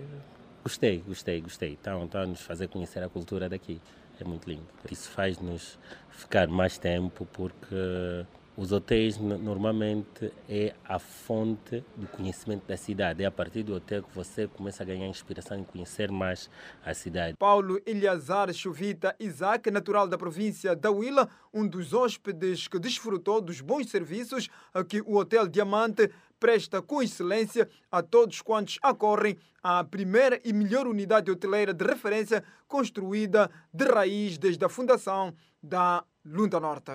Gostei, 0.62 0.98
gostei, 1.06 1.40
gostei. 1.40 1.72
Estão 1.72 2.08
a 2.12 2.26
nos 2.26 2.40
fazer 2.40 2.68
conhecer 2.68 3.02
a 3.02 3.08
cultura 3.08 3.48
daqui. 3.48 3.80
É 4.20 4.24
muito 4.24 4.48
lindo. 4.48 4.66
Isso 4.90 5.10
faz-nos 5.10 5.78
ficar 6.10 6.46
mais 6.48 6.76
tempo 6.76 7.26
porque 7.32 8.26
os 8.60 8.72
hotéis 8.72 9.16
no- 9.16 9.38
normalmente 9.38 10.30
é 10.46 10.74
a 10.84 10.98
fonte 10.98 11.82
do 11.96 12.06
conhecimento 12.08 12.66
da 12.66 12.76
cidade. 12.76 13.22
É 13.22 13.26
a 13.26 13.30
partir 13.30 13.62
do 13.62 13.74
hotel 13.74 14.02
que 14.02 14.14
você 14.14 14.46
começa 14.46 14.82
a 14.82 14.86
ganhar 14.86 15.06
inspiração 15.06 15.58
em 15.58 15.64
conhecer 15.64 16.12
mais 16.12 16.50
a 16.84 16.92
cidade. 16.92 17.38
Paulo 17.38 17.80
Eliazar 17.86 18.52
Chuvita 18.52 19.16
Isaac, 19.18 19.70
natural 19.70 20.06
da 20.06 20.18
província 20.18 20.76
da 20.76 20.90
Huila, 20.90 21.26
um 21.54 21.66
dos 21.66 21.94
hóspedes 21.94 22.68
que 22.68 22.78
desfrutou 22.78 23.40
dos 23.40 23.62
bons 23.62 23.88
serviços 23.88 24.50
que 24.86 25.00
o 25.00 25.16
Hotel 25.16 25.48
Diamante 25.48 26.10
presta 26.38 26.82
com 26.82 27.02
excelência 27.02 27.66
a 27.90 28.02
todos 28.02 28.42
quantos 28.42 28.78
acorrem 28.82 29.38
à 29.62 29.82
primeira 29.82 30.38
e 30.44 30.52
melhor 30.52 30.86
unidade 30.86 31.30
hoteleira 31.30 31.72
de 31.72 31.84
referência 31.84 32.44
construída 32.68 33.50
de 33.72 33.86
raiz 33.86 34.36
desde 34.36 34.62
a 34.62 34.68
fundação 34.68 35.34
da 35.62 36.04
Lunda 36.22 36.60
Norte. 36.60 36.92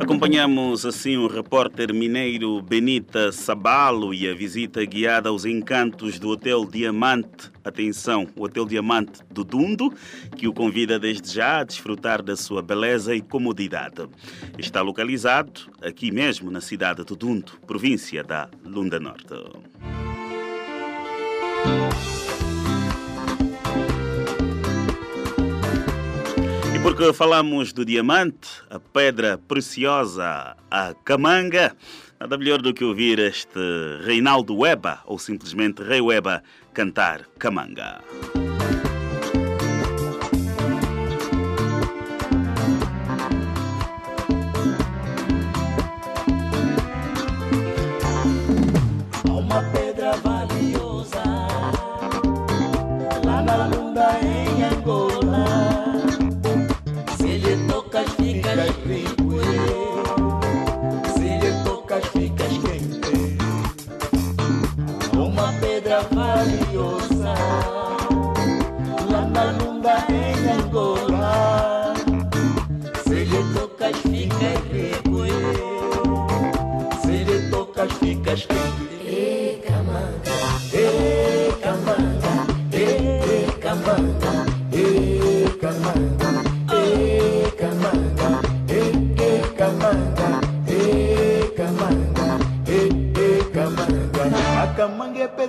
Acompanhamos 0.00 0.86
assim 0.86 1.18
o 1.18 1.26
repórter 1.26 1.92
mineiro 1.92 2.62
Benita 2.62 3.30
Sabalo 3.30 4.14
e 4.14 4.26
a 4.26 4.34
visita 4.34 4.82
guiada 4.82 5.28
aos 5.28 5.44
encantos 5.44 6.18
do 6.18 6.30
Hotel 6.30 6.64
Diamante. 6.64 7.52
Atenção, 7.62 8.26
o 8.34 8.44
Hotel 8.44 8.64
Diamante 8.64 9.20
do 9.30 9.44
Dundo, 9.44 9.92
que 10.38 10.48
o 10.48 10.54
convida 10.54 10.98
desde 10.98 11.34
já 11.34 11.60
a 11.60 11.64
desfrutar 11.64 12.22
da 12.22 12.34
sua 12.34 12.62
beleza 12.62 13.14
e 13.14 13.20
comodidade. 13.20 14.08
Está 14.58 14.80
localizado 14.80 15.70
aqui 15.82 16.10
mesmo 16.10 16.50
na 16.50 16.62
cidade 16.62 17.04
do 17.04 17.14
Dundo, 17.14 17.52
província 17.66 18.24
da 18.24 18.48
Lunda 18.64 18.98
Norte. 18.98 19.34
Porque 26.82 27.12
falamos 27.12 27.72
do 27.72 27.84
diamante, 27.84 28.48
a 28.70 28.78
pedra 28.78 29.36
preciosa, 29.36 30.56
a 30.70 30.94
camanga, 31.04 31.76
nada 32.18 32.38
melhor 32.38 32.62
do 32.62 32.72
que 32.72 32.84
ouvir 32.84 33.18
este 33.18 33.60
Reinaldo 34.02 34.56
Weba, 34.56 35.00
ou 35.04 35.18
simplesmente 35.18 35.82
Rei 35.82 36.00
Weba, 36.00 36.42
cantar 36.72 37.26
camanga. 37.38 38.00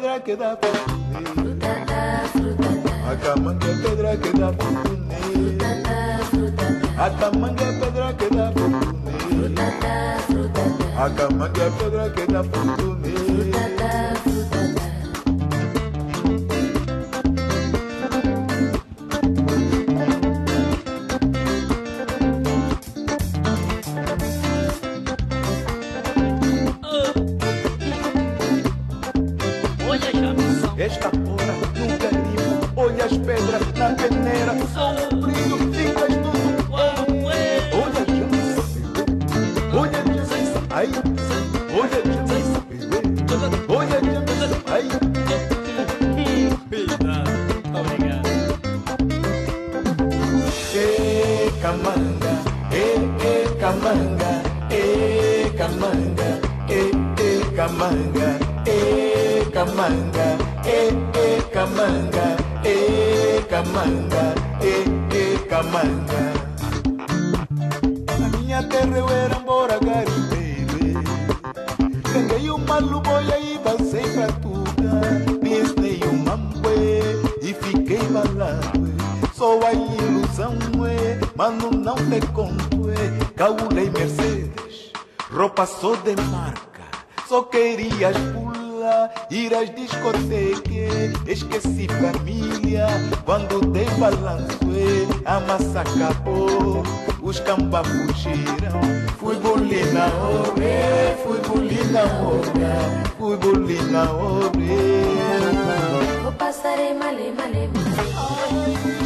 Pedra 0.01 0.19
que 0.19 0.35
dá 0.35 0.55
pra 0.55 0.71
comer. 0.71 1.59
A 3.07 3.15
camanga 3.17 3.67
é 3.67 3.75
pedra 3.75 4.17
que 4.17 4.31
dá 4.31 4.51
pra 4.51 4.65
comer. 4.65 4.97
A 6.97 7.11
que 8.13 8.29
dá 8.31 8.49
pra 8.49 8.61
comer. 8.61 8.81
A 10.97 11.07
que 12.09 12.25
dá. 12.25 12.41
Bolir 102.37 102.55
na 102.61 102.71
hora, 102.73 103.11
fui 103.17 103.37
bolir 103.37 103.83
na 103.83 104.03
hora. 104.11 104.51
Vou 106.23 106.31
passar 106.33 106.79
em 106.79 106.93
male, 106.97 107.31
male, 107.31 107.67
male. 107.67 108.01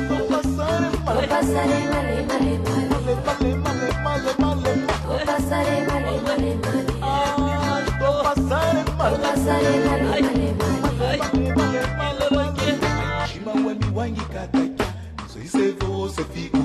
Vou 0.08 0.22
passar 0.28 0.82
em 0.84 0.90
Vou 1.06 1.28
passar 1.28 1.66
em 1.66 1.88
male, 1.90 2.16
male, 2.28 2.54
male. 2.60 2.86
male, 2.96 3.16
male, 3.26 3.52
male, 3.64 4.32
male. 4.40 4.86
Vou 5.08 5.20
passar 5.26 5.64
em 5.68 5.86
male, 5.88 6.14
male, 6.22 6.52
male. 6.64 6.84
Vou 8.00 8.24
passar 8.24 8.76
em 8.76 8.84
Vou 8.84 8.96
male. 8.98 9.18
passar 9.18 9.62
em 9.62 9.80
male, 9.86 10.04
male, 10.04 10.22
male. 10.22 10.76
Mushima 13.22 13.52
wemi 13.66 13.86
wangi 13.96 14.22
katakia 14.22 14.88
Não 15.20 15.28
sei 15.30 15.46
se 15.48 15.72
você 15.72 16.24
fica 16.26 16.58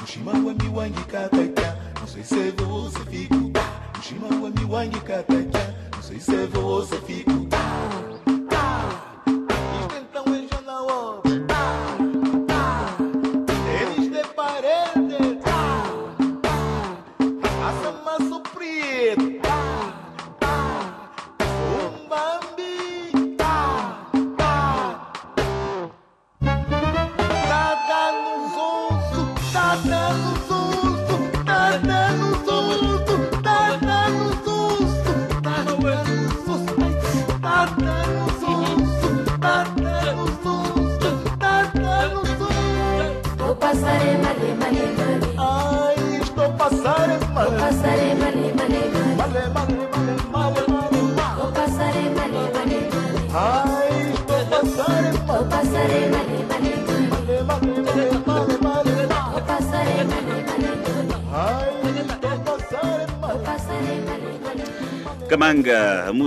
Mushima 0.00 0.32
wemi 0.32 0.68
wangi 0.74 1.04
katakia 1.04 1.76
Não 2.00 2.06
sei 2.06 2.22
se 2.24 2.50
você 2.52 3.00
fica 3.10 3.36
Mushima 3.96 4.28
wemi 4.42 4.64
wangi 4.70 5.00
katakia 5.00 5.74
Não 5.84 5.85
sei 6.06 6.20
se 6.20 6.46
você 6.46 7.00
fica 7.00 7.32
Isto 7.32 8.15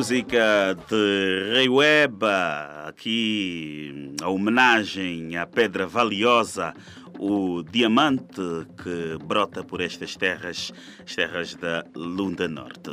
música 0.10 0.76
de 0.90 1.52
Rei 1.54 1.70
Weba, 1.70 2.88
aqui 2.88 4.12
a 4.24 4.28
homenagem 4.28 5.38
à 5.38 5.46
pedra 5.46 5.86
valiosa, 5.86 6.74
o 7.20 7.62
diamante 7.62 8.42
que 8.82 9.24
brota 9.24 9.64
por 9.64 9.82
estas 9.82 10.16
terras, 10.16 10.74
as 11.06 11.16
terras 11.16 11.54
da 11.54 11.86
Lunda 11.96 12.48
Norte. 12.48 12.90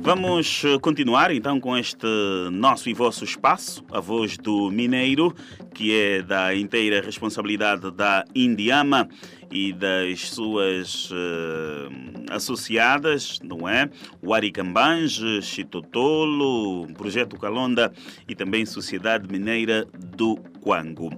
Vamos 0.00 0.62
eh, 0.64 0.78
continuar 0.78 1.32
então 1.32 1.58
com 1.58 1.76
este 1.76 2.06
nosso 2.52 2.88
e 2.88 2.94
vosso 2.94 3.24
espaço, 3.24 3.84
a 3.90 3.98
voz 3.98 4.36
do 4.36 4.70
Mineiro, 4.70 5.34
que 5.74 5.92
é 5.92 6.22
da 6.22 6.54
inteira 6.54 7.00
responsabilidade 7.04 7.90
da 7.90 8.24
Indiama 8.32 9.08
e 9.50 9.72
das 9.72 10.28
suas 10.28 11.10
eh, 11.12 11.88
associadas, 12.30 13.40
não 13.42 13.68
é? 13.68 13.88
O 14.22 14.34
Aricambange, 14.34 15.42
Chitotolo, 15.42 16.86
Projeto 16.94 17.38
Calonda 17.38 17.92
e 18.28 18.34
também 18.34 18.66
Sociedade 18.66 19.30
Mineira 19.30 19.86
do 20.16 20.36
Quango. 20.60 21.10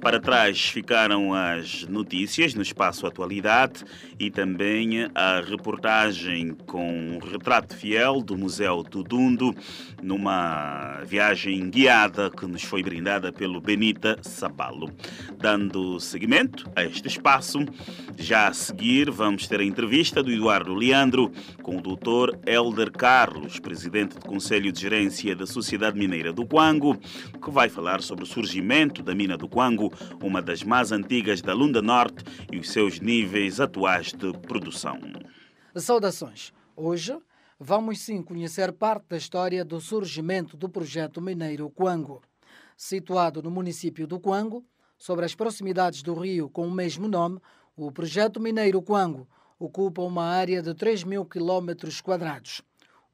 Para 0.00 0.18
trás 0.18 0.60
ficaram 0.60 1.32
as 1.32 1.84
notícias 1.84 2.54
no 2.54 2.62
espaço 2.62 3.06
Atualidade 3.06 3.84
e 4.18 4.30
também 4.30 5.08
a 5.14 5.40
reportagem 5.40 6.54
com 6.66 6.90
um 6.90 7.18
retrato 7.18 7.76
fiel 7.76 8.20
do 8.20 8.36
Museu 8.36 8.82
do 8.82 9.04
Dundo 9.04 9.54
numa 10.02 11.00
viagem 11.04 11.70
guiada 11.70 12.30
que 12.30 12.46
nos 12.46 12.64
foi 12.64 12.82
brindada 12.82 13.32
pelo 13.32 13.60
Benita 13.60 14.18
Sabalo. 14.22 14.90
Dando 15.38 16.00
seguimento 16.00 16.68
a 16.74 16.82
este 16.84 17.06
espaço, 17.06 17.60
já 18.16 18.48
a 18.48 18.52
seguir 18.52 19.10
vamos 19.10 19.46
ter 19.46 19.60
a 19.60 19.64
entrevista 19.64 20.22
do 20.22 20.30
Eduardo 20.30 20.74
Leandro 20.74 21.30
com 21.62 21.76
o 21.76 21.80
Dr. 21.80 22.38
Elder 22.46 22.90
Carlos, 22.90 23.58
presidente 23.58 24.14
do 24.14 24.26
Conselho 24.26 24.72
de 24.72 24.80
Gerência 24.80 25.36
da 25.36 25.46
Sociedade 25.46 25.98
Mineira 25.98 26.32
do 26.32 26.46
Quango, 26.46 26.96
que 26.96 27.50
vai 27.50 27.68
falar 27.68 28.00
sobre 28.02 28.24
o 28.24 28.26
surgimento 28.26 29.02
da 29.02 29.14
mina 29.14 29.36
do 29.36 29.48
Quango, 29.48 29.92
uma 30.22 30.40
das 30.40 30.62
mais 30.62 30.92
antigas 30.92 31.42
da 31.42 31.52
Lunda 31.52 31.82
Norte, 31.82 32.24
e 32.50 32.58
os 32.58 32.70
seus 32.70 33.00
níveis 33.00 33.60
atuais 33.60 34.12
de 34.12 34.32
produção. 34.38 34.98
Saudações. 35.74 36.52
Hoje 36.74 37.16
vamos 37.58 38.00
sim 38.00 38.22
conhecer 38.22 38.72
parte 38.72 39.06
da 39.08 39.16
história 39.16 39.64
do 39.64 39.80
surgimento 39.80 40.56
do 40.56 40.68
projeto 40.68 41.20
mineiro 41.20 41.70
Quango. 41.70 42.22
Situado 42.76 43.42
no 43.42 43.50
município 43.50 44.06
do 44.06 44.20
Quango, 44.20 44.64
sobre 44.98 45.24
as 45.24 45.34
proximidades 45.34 46.02
do 46.02 46.14
rio 46.14 46.48
com 46.48 46.66
o 46.66 46.70
mesmo 46.70 47.08
nome, 47.08 47.40
o 47.76 47.92
projeto 47.92 48.40
mineiro 48.40 48.80
Quango 48.80 49.28
ocupa 49.58 50.00
uma 50.00 50.24
área 50.24 50.62
de 50.62 50.74
3 50.74 51.04
mil 51.04 51.26
quilómetros 51.26 52.00
quadrados. 52.00 52.62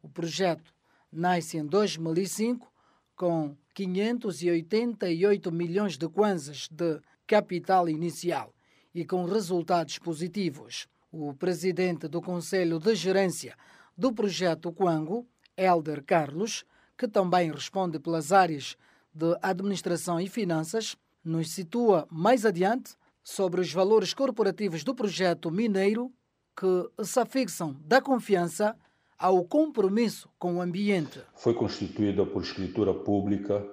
O 0.01 0.09
projeto 0.09 0.72
nasce 1.11 1.59
em 1.59 1.66
2005 1.66 2.72
com 3.16 3.57
588 3.75 5.51
milhões 5.51 5.98
de 5.98 6.09
kwanzas 6.09 6.68
de 6.70 7.01
capital 7.27 7.88
inicial 7.88 8.55
e 8.94 9.05
com 9.05 9.25
resultados 9.25 9.98
positivos. 9.98 10.87
O 11.11 11.35
presidente 11.35 12.07
do 12.07 12.22
Conselho 12.22 12.79
de 12.79 12.94
Gerência 12.94 13.57
do 13.98 14.12
projeto 14.12 14.72
Quango, 14.72 15.27
Elder 15.57 16.05
Carlos, 16.05 16.64
que 16.96 17.09
também 17.09 17.51
responde 17.51 17.98
pelas 17.98 18.33
áreas 18.33 18.77
de 19.12 19.37
administração 19.42 20.20
e 20.20 20.29
finanças, 20.29 20.96
nos 21.25 21.51
situa 21.51 22.07
mais 22.11 22.46
adiante 22.46 22.96
sobre 23.23 23.61
os 23.61 23.73
valores 23.73 24.13
corporativos 24.13 24.83
do 24.83 24.95
projeto 24.95 25.51
mineiro 25.51 26.13
que 26.57 27.05
se 27.05 27.19
afixam 27.19 27.77
da 27.85 28.01
confiança 28.01 28.77
ao 29.19 29.45
compromisso 29.45 30.29
com 30.39 30.57
o 30.57 30.61
ambiente. 30.61 31.21
Foi 31.37 31.55
constituída 31.55 32.27
por 32.27 32.43
escritura 32.43 32.93
pública 32.93 33.65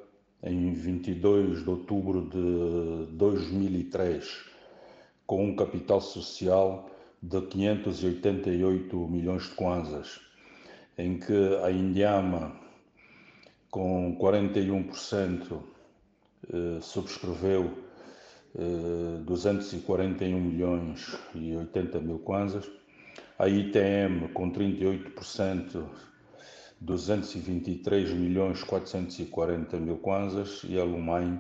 em 0.44 0.74
22 0.74 1.64
de 1.64 1.70
outubro 1.70 2.30
de 2.30 3.12
2003, 3.16 4.46
com 5.26 5.46
um 5.46 5.56
capital 5.56 6.00
social 6.00 6.90
de 7.22 7.42
588 7.42 8.96
milhões 9.08 9.44
de 9.44 9.56
kwanzas, 9.56 10.22
em 10.98 11.20
que 11.20 11.58
a 11.64 11.72
Indiama, 11.72 12.56
com 13.70 14.16
41%, 14.18 15.62
eh, 16.52 16.80
subscreveu 16.82 17.89
eh, 18.56 19.20
241 19.24 20.40
milhões 20.40 21.16
e 21.36 21.56
80 21.56 22.00
mil 22.00 22.18
kwanzas, 22.20 22.70
a 23.38 23.48
ITM 23.48 24.30
com 24.34 24.52
38%, 24.52 25.86
223 26.82 28.14
milhões 28.14 28.64
440 28.64 29.78
mil 29.78 29.98
kwanzas 29.98 30.64
e 30.68 30.80
a 30.80 30.84
Lumai 30.84 31.40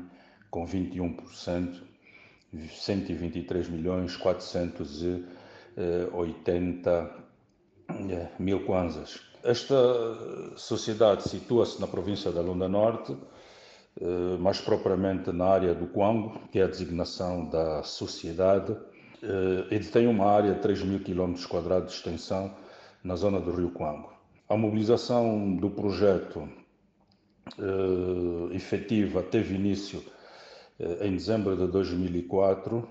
com 0.49 0.65
21%, 0.65 1.81
123 2.71 3.69
milhões 3.69 4.17
480 4.17 7.15
eh, 7.89 8.27
mil 8.37 8.65
kwanzas. 8.65 9.21
Esta 9.43 9.75
sociedade 10.57 11.29
situa-se 11.29 11.79
na 11.79 11.87
província 11.87 12.29
da 12.31 12.41
Lunda 12.41 12.67
Norte, 12.67 13.13
eh, 13.13 13.38
mais 14.39 14.61
propriamente 14.61 15.31
na 15.31 15.45
área 15.45 15.73
do 15.75 15.87
Quango, 15.87 16.39
que 16.51 16.59
é 16.59 16.63
a 16.63 16.67
designação 16.67 17.49
da 17.49 17.83
sociedade. 17.83 18.75
Eh, 19.21 19.67
Ele 19.75 19.85
tem 19.85 20.07
uma 20.07 20.25
área 20.25 20.53
de 20.53 20.61
3 20.61 20.83
mil 20.83 21.01
quadrados 21.49 21.91
de 21.91 21.97
extensão 21.97 22.53
na 23.03 23.15
zona 23.15 23.39
do 23.39 23.51
rio 23.51 23.71
Quango. 23.71 24.11
A 24.47 24.55
mobilização 24.55 25.55
do 25.55 25.69
projeto 25.69 26.47
eh, 27.57 28.55
efetiva 28.55 29.21
teve 29.23 29.55
início 29.55 30.01
eh, 30.79 31.07
em 31.07 31.11
dezembro 31.13 31.55
de 31.57 31.67
2004 31.67 32.87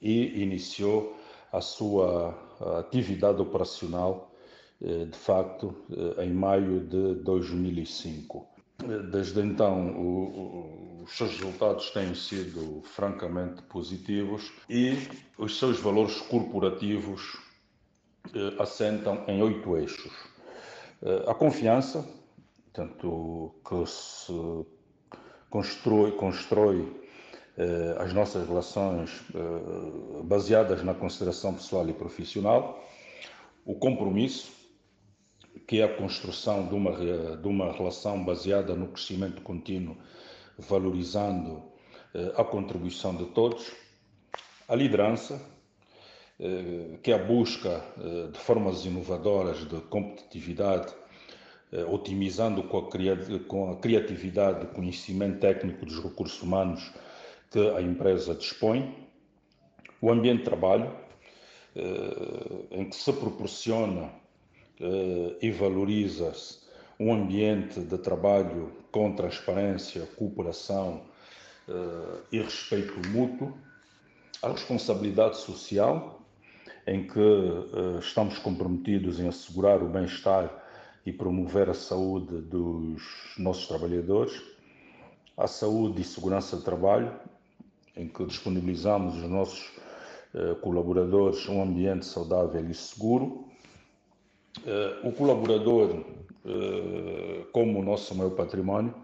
e 0.00 0.42
iniciou 0.42 1.16
a 1.52 1.60
sua 1.60 2.34
atividade 2.78 3.40
operacional, 3.42 4.32
eh, 4.80 5.04
de 5.06 5.18
facto, 5.18 5.74
eh, 5.90 6.24
em 6.24 6.32
maio 6.32 6.80
de 6.80 7.14
2005. 7.16 8.46
Desde 9.10 9.40
então, 9.40 9.90
o- 9.96 11.00
o- 11.00 11.02
os 11.04 11.16
seus 11.16 11.30
resultados 11.32 11.90
têm 11.90 12.14
sido 12.14 12.82
francamente 12.84 13.62
positivos 13.62 14.50
e 14.68 14.96
os 15.38 15.58
seus 15.58 15.78
valores 15.78 16.20
corporativos 16.22 17.36
eh, 18.34 18.54
assentam 18.58 19.24
em 19.28 19.42
oito 19.42 19.76
eixos. 19.76 20.12
Eh, 21.02 21.24
A 21.26 21.34
confiança, 21.34 22.08
tanto 22.72 23.54
que 23.68 23.84
se 23.86 24.32
constrói, 25.50 26.12
constrói 26.12 27.00
eh, 27.58 27.96
as 27.98 28.12
nossas 28.12 28.46
relações 28.48 29.10
eh, 29.34 30.22
baseadas 30.24 30.82
na 30.82 30.94
consideração 30.94 31.54
pessoal 31.54 31.88
e 31.88 31.92
profissional, 31.92 32.82
o 33.64 33.74
compromisso, 33.74 34.50
que 35.66 35.80
é 35.80 35.84
a 35.84 35.96
construção 35.96 36.66
de 36.66 36.74
uma, 36.74 36.92
de 37.36 37.48
uma 37.48 37.72
relação 37.72 38.24
baseada 38.24 38.74
no 38.74 38.88
crescimento 38.88 39.42
contínuo, 39.42 39.96
valorizando 40.58 41.72
eh, 42.14 42.32
a 42.36 42.44
contribuição 42.44 43.14
de 43.16 43.26
todos, 43.26 43.72
a 44.68 44.74
liderança, 44.74 45.40
eh, 46.38 46.98
que 47.02 47.10
é 47.10 47.14
a 47.14 47.24
busca 47.24 47.82
eh, 47.98 48.28
de 48.32 48.38
formas 48.38 48.84
inovadoras 48.84 49.66
de 49.66 49.80
competitividade, 49.82 50.92
otimizando 51.90 52.64
com 52.64 53.70
a, 53.70 53.76
criatividade 53.76 54.66
e 54.66 54.68
conhecimento 54.74 55.40
técnico 55.40 55.86
dos 55.86 56.02
recursos 56.02 56.42
humanos 56.42 56.92
que 57.50 57.58
a 57.58 57.80
empresa 57.80 58.34
dispõe, 58.34 58.94
o 59.98 60.12
ambiente 60.12 60.40
de 60.40 60.44
trabalho, 60.44 60.94
em 62.70 62.90
que 62.90 62.94
se 62.94 63.10
proporciona 63.14 64.12
e 65.40 65.50
valoriza-se 65.50 66.58
um 66.98 67.12
ambiente 67.12 67.80
de 67.80 67.98
trabalho 67.98 68.72
com 68.90 69.14
transparência, 69.14 70.06
cooperação 70.16 71.02
eh, 71.68 72.18
e 72.32 72.38
respeito 72.40 73.08
mútuo, 73.08 73.56
a 74.42 74.48
responsabilidade 74.48 75.38
social, 75.38 76.20
em 76.86 77.06
que 77.06 77.18
eh, 77.18 77.98
estamos 78.00 78.38
comprometidos 78.38 79.18
em 79.18 79.28
assegurar 79.28 79.82
o 79.82 79.88
bem-estar 79.88 80.50
e 81.06 81.12
promover 81.12 81.70
a 81.70 81.74
saúde 81.74 82.40
dos 82.42 83.02
nossos 83.38 83.66
trabalhadores, 83.66 84.40
a 85.36 85.46
saúde 85.46 86.02
e 86.02 86.04
segurança 86.04 86.56
de 86.56 86.64
trabalho, 86.64 87.12
em 87.96 88.08
que 88.08 88.24
disponibilizamos 88.24 89.14
aos 89.14 89.30
nossos 89.30 89.72
eh, 90.34 90.54
colaboradores 90.60 91.48
um 91.48 91.62
ambiente 91.62 92.04
saudável 92.04 92.68
e 92.68 92.74
seguro. 92.74 93.51
Eh, 94.66 95.00
o 95.02 95.12
colaborador, 95.12 96.04
eh, 96.44 97.46
como 97.52 97.80
o 97.80 97.82
nosso 97.82 98.14
maior 98.14 98.30
património, 98.30 98.94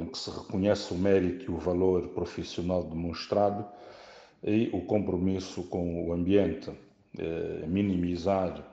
em 0.00 0.06
que 0.06 0.16
se 0.16 0.30
reconhece 0.30 0.94
o 0.94 0.96
mérito 0.96 1.46
e 1.46 1.54
o 1.54 1.58
valor 1.58 2.08
profissional 2.10 2.84
demonstrado 2.84 3.66
e 4.44 4.70
o 4.72 4.82
compromisso 4.82 5.64
com 5.64 6.06
o 6.06 6.12
ambiente, 6.12 6.70
minimizar 7.66 8.64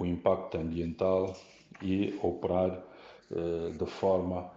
o 0.00 0.04
impacto 0.04 0.58
ambiental 0.58 1.36
e 1.80 2.18
operar 2.24 2.82
de 3.78 3.86
forma 3.86 4.50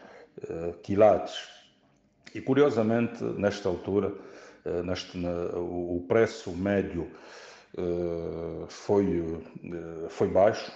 eh, 0.42 0.74
quilates. 0.82 1.48
E 2.32 2.40
curiosamente, 2.40 3.24
nesta 3.24 3.68
altura, 3.68 4.14
eh, 4.64 4.82
neste, 4.82 5.18
o 5.56 6.04
preço 6.06 6.52
médio 6.52 7.10
eh, 7.76 8.66
foi, 8.68 9.42
eh, 9.64 10.06
foi 10.08 10.28
baixo, 10.28 10.72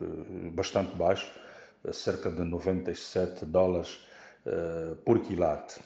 eh, 0.00 0.50
bastante 0.50 0.94
baixo, 0.96 1.32
eh, 1.34 1.47
cerca 1.92 2.30
de 2.30 2.42
97 2.44 3.44
dólares 3.46 3.98
eh, 4.46 4.94
por 5.04 5.20
quilate. 5.20 5.80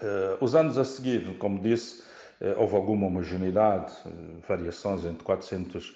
Eh, 0.00 0.36
Os 0.40 0.54
anos 0.54 0.78
a 0.78 0.84
seguir, 0.84 1.36
como 1.38 1.60
disse, 1.60 2.02
eh, 2.40 2.54
houve 2.58 2.76
alguma 2.76 3.06
homogeneidade, 3.06 3.92
variações 4.48 5.04
entre 5.04 5.22
400, 5.24 5.94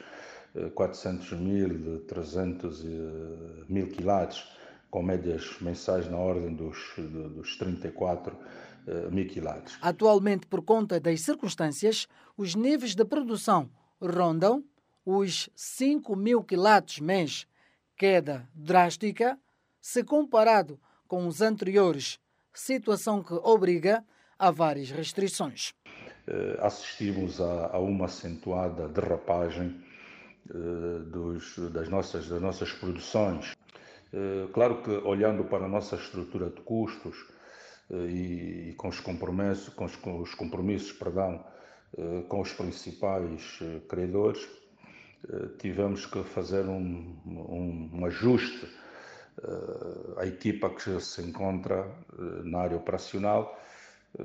eh, 0.55 0.71
400 0.75 1.33
mil, 1.33 1.97
e 1.97 1.99
300 2.01 2.85
eh, 2.85 2.89
mil 3.69 3.89
quilates, 3.89 4.45
com 4.91 5.03
médias 5.03 5.57
mensais 5.61 6.09
na 6.11 6.17
ordem 6.17 6.55
dos, 6.55 6.79
dos 6.97 7.57
34 7.57 8.37
eh, 8.87 9.09
mil 9.11 9.27
quilates. 9.27 9.77
Atualmente, 9.83 10.47
por 10.47 10.63
conta 10.63 11.01
das 11.01 11.21
circunstâncias, 11.21 12.07
os 12.37 12.55
níveis 12.55 12.95
de 12.95 13.05
produção 13.05 13.69
rondam 14.01 14.63
os 15.05 15.49
5 15.55 16.15
mil 16.17 16.43
quilates 16.43 17.01
mês, 17.01 17.47
queda 17.97 18.49
drástica 18.55 19.39
se 19.81 20.05
comparado 20.05 20.79
com 21.09 21.27
os 21.27 21.41
anteriores, 21.41 22.19
situação 22.53 23.23
que 23.23 23.35
obriga 23.35 24.05
a 24.39 24.51
várias 24.51 24.91
restrições. 24.91 25.73
eh, 26.27 26.59
assistimos 26.61 27.41
a, 27.41 27.71
a 27.77 27.79
uma 27.79 28.07
acentuada 28.07 28.89
derrapagem 28.89 29.81
eh, 30.51 30.99
dos, 31.07 31.57
das, 31.71 31.89
nossas, 31.89 32.29
das 32.29 32.43
nossas 32.43 32.73
produções. 32.73 33.55
Eh, 34.13 34.49
Claro 34.53 34.83
que 34.83 34.91
olhando 34.91 35.45
para 35.45 35.65
a 35.67 35.69
nossa 35.69 35.97
estrutura 35.97 36.51
de 36.51 36.61
custos 36.63 37.17
e, 37.91 38.71
e 38.71 38.75
com 38.77 38.89
os 38.89 38.99
compromissos, 39.01 39.73
com 39.75 39.85
os, 39.85 39.97
com 39.97 40.21
os 40.21 40.35
compromissos 40.35 40.93
perdão, 40.93 41.45
com 42.29 42.41
os 42.41 42.53
principais 42.53 43.61
credores, 43.89 44.41
tivemos 45.59 46.07
que 46.07 46.23
fazer 46.23 46.67
um, 46.67 47.17
um, 47.27 47.91
um 47.93 48.07
ajuste 48.07 48.67
eh, 49.43 50.23
à 50.23 50.27
equipa 50.27 50.71
que 50.71 50.99
se 51.01 51.21
encontra 51.23 51.87
eh, 52.19 52.23
na 52.45 52.61
área 52.61 52.77
operacional 52.77 53.59
eh, 54.19 54.23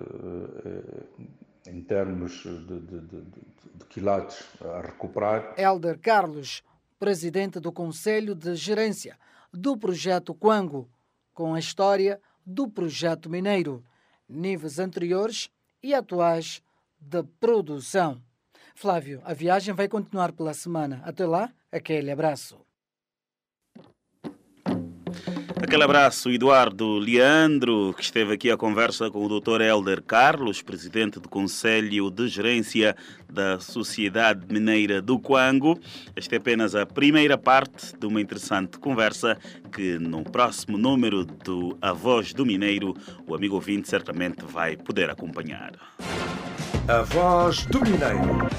eh, 0.66 1.70
em 1.70 1.82
termos 1.84 2.44
de, 2.44 2.80
de, 2.80 2.80
de, 2.80 3.22
de, 3.22 3.86
quilates 3.90 4.44
a 4.62 4.82
recuperar. 4.82 5.54
Elder 5.58 6.00
Carlos, 6.00 6.64
presidente 6.98 7.60
do 7.60 7.72
Conselho 7.72 8.34
de 8.34 8.56
Gerência 8.56 9.18
do 9.54 9.78
Projeto 9.78 10.34
Quango, 10.34 10.90
com 11.34 11.54
a 11.54 11.60
história 11.60 12.20
do 12.46 12.70
Projeto 12.70 13.30
Mineiro, 13.30 13.84
níveis 14.30 14.80
anteriores 14.80 15.50
e 15.84 15.94
atuais 15.94 16.64
de 17.00 17.22
produção. 17.40 18.22
Flávio, 18.76 19.22
a 19.24 19.34
viagem 19.34 19.74
vai 19.74 19.88
continuar 19.88 20.32
pela 20.32 20.54
semana. 20.54 21.02
Até 21.04 21.26
lá, 21.26 21.50
aquele 21.72 22.12
abraço. 22.12 22.58
Aquele 25.62 25.84
abraço, 25.84 26.32
Eduardo 26.32 26.98
Leandro, 26.98 27.94
que 27.94 28.02
esteve 28.02 28.34
aqui 28.34 28.50
à 28.50 28.58
conversa 28.58 29.12
com 29.12 29.24
o 29.24 29.40
Dr. 29.40 29.62
Helder 29.62 30.02
Carlos, 30.02 30.62
presidente 30.62 31.20
do 31.20 31.30
Conselho 31.30 32.10
de 32.10 32.28
Gerência 32.28 32.96
da 33.32 33.60
Sociedade 33.60 34.52
Mineira 34.52 35.02
do 35.02 35.20
Quango. 35.20 35.80
Esta 36.16 36.36
é 36.36 36.38
apenas 36.40 36.74
a 36.74 36.86
primeira 36.86 37.38
parte 37.38 37.96
de 37.96 38.06
uma 38.08 38.20
interessante 38.20 38.80
conversa 38.80 39.38
que 39.72 40.00
no 40.00 40.24
próximo 40.24 40.78
número 40.78 41.24
do 41.24 41.78
A 41.80 41.94
Voz 41.94 42.34
do 42.34 42.46
Mineiro 42.46 42.96
o 43.28 43.36
amigo 43.36 43.56
ouvinte 43.56 43.88
certamente 43.88 44.44
vai 44.44 44.76
poder 44.76 45.10
acompanhar. 45.10 45.74
A 46.92 47.04
Voz 47.04 47.66
do 47.68 47.80
Mineiro. 47.80 48.50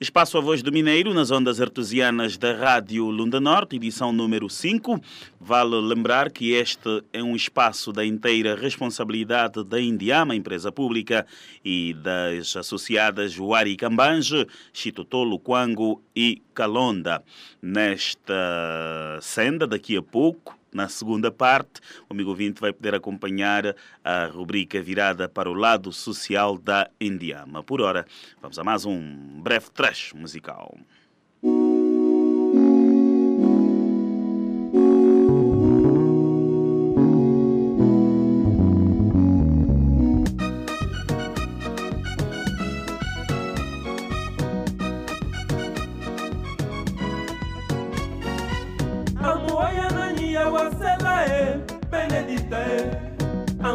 Espaço 0.00 0.38
A 0.38 0.40
Voz 0.40 0.62
do 0.62 0.70
Mineiro, 0.70 1.12
nas 1.12 1.32
ondas 1.32 1.60
artesianas 1.60 2.36
da 2.36 2.54
Rádio 2.54 3.06
Lunda 3.06 3.40
Norte, 3.40 3.74
edição 3.74 4.12
número 4.12 4.48
5. 4.48 5.00
Vale 5.40 5.74
lembrar 5.80 6.30
que 6.30 6.52
este 6.52 7.02
é 7.12 7.20
um 7.20 7.34
espaço 7.34 7.92
da 7.92 8.06
inteira 8.06 8.54
responsabilidade 8.54 9.64
da 9.64 9.80
Indiama, 9.80 10.36
empresa 10.36 10.70
pública, 10.70 11.26
e 11.64 11.92
das 11.94 12.54
associadas 12.54 13.36
Wari 13.36 13.74
Cambange, 13.74 14.46
Chitotolo, 14.72 15.40
Quango 15.40 16.00
e 16.14 16.40
Calonda. 16.54 17.20
Nesta 17.60 19.18
senda, 19.20 19.66
daqui 19.66 19.96
a 19.96 20.02
pouco, 20.02 20.56
na 20.76 20.88
segunda 20.88 21.32
parte, 21.32 21.80
o 22.08 22.12
amigo 22.12 22.30
ouvinte 22.30 22.60
vai 22.60 22.72
poder 22.72 22.94
acompanhar 22.94 23.74
a 24.04 24.26
rubrica 24.26 24.80
virada 24.80 25.26
para 25.26 25.50
o 25.50 25.54
lado 25.54 25.90
social 25.90 26.58
da 26.58 26.88
Indiama. 27.00 27.62
Por 27.62 27.80
hora, 27.80 28.06
vamos 28.42 28.58
a 28.58 28.62
mais 28.62 28.84
um 28.84 29.40
breve 29.42 29.70
trecho 29.70 30.16
musical. 30.16 30.76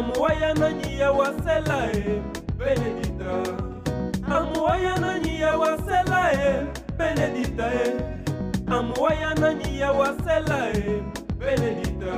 Amuwaya 0.02 0.54
nanyi 0.54 0.98
ya 0.98 1.10
wasela 1.12 1.78
e 1.92 2.22
benedita. 2.58 3.32
Amuwaya 4.36 4.98
nanyi 4.98 5.40
ya 5.40 5.56
wasela 5.56 6.32
e 6.32 6.66
benedita 6.98 7.66
e. 7.84 7.86
Wasela 9.92 10.72
benedita. 11.38 12.14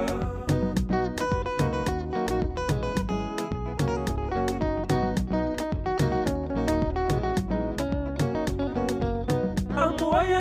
Amuwaya 9.76 10.41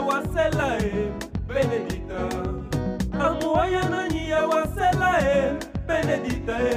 wasela 0.00 0.78
benedita 1.48 1.95
ye 5.36 5.52
benedita 5.88 6.56
ye 6.58 6.76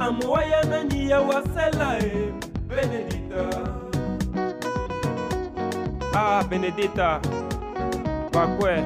amowa 0.00 0.44
ya 0.44 0.64
nani 0.64 1.10
ya 1.10 1.20
wasela 1.20 1.94
ye 1.94 2.32
benedita 2.68 3.44
ah 6.14 6.42
benedita 6.50 7.20
bakwe 8.32 8.82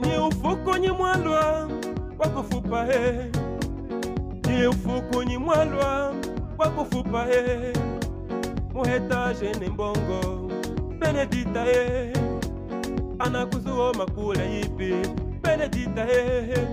ni 0.00 0.18
ufukonyi 0.28 0.88
mwalwa 0.90 1.68
wakufupa 2.18 2.84
he. 2.84 3.30
Ni 4.48 4.66
ufuko 4.66 5.24
ni 5.24 5.38
mwalwa 5.38 6.14
wakufupa 6.58 7.24
he. 7.24 7.72
Muhetaje 8.74 9.52
ni 9.60 9.68
mbongo 9.68 10.50
benedita 10.98 11.60
ye 11.64 12.12
anakuza 13.18 13.65
anakuzuoma 13.76 14.06
kula 14.06 14.44
ipi 14.60 14.94
benedita 15.42 16.04
hehehe 16.04 16.68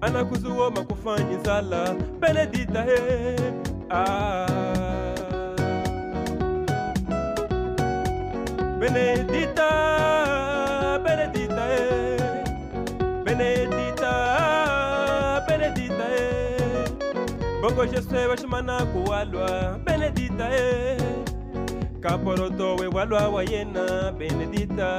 anakuzuoma 0.00 0.82
kufanya 0.84 1.44
sala 1.44 1.94
benedita 2.20 2.82
hehehe 2.82 3.52
ah. 3.90 4.46
benedita 8.80 9.68
benedita 11.04 11.64
eh. 11.70 12.18
benedita 13.24 14.12
benedita 15.48 16.06
eh. 16.18 16.88
bongo 17.62 17.86
jesue 17.86 18.26
waximana 18.26 18.86
kuwalwa 18.86 19.78
benedita 19.84 20.50
eh. 20.56 20.98
kaporoto 22.00 22.76
wewalwa 22.76 23.28
wa 23.28 23.42
yena 23.44 24.12
benedita 24.18 24.98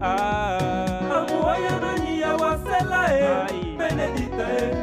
amuwaya 0.00 1.80
nanyi 1.80 2.20
ya 2.20 2.34
wasela 2.36 3.00
e 3.12 3.22
benedita 3.78 4.46
e. 4.62 4.74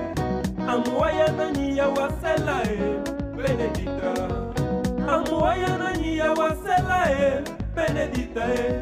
Amuwaya 0.67 1.27
nanyi 1.31 1.77
ya 1.77 1.87
wasela 1.87 2.63
e 2.63 2.99
benedita. 3.37 4.13
Amuwaya 5.07 5.77
nanyi 5.77 6.17
ya 6.17 6.31
wasela 6.33 7.11
e 7.11 7.43
benedita 7.75 8.43
e. 8.53 8.81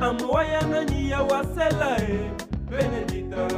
Amuwaya 0.00 0.62
nanyi 0.62 1.10
ya 1.10 1.22
wasela 1.22 1.96
e 1.98 2.30
benedita 2.70 3.48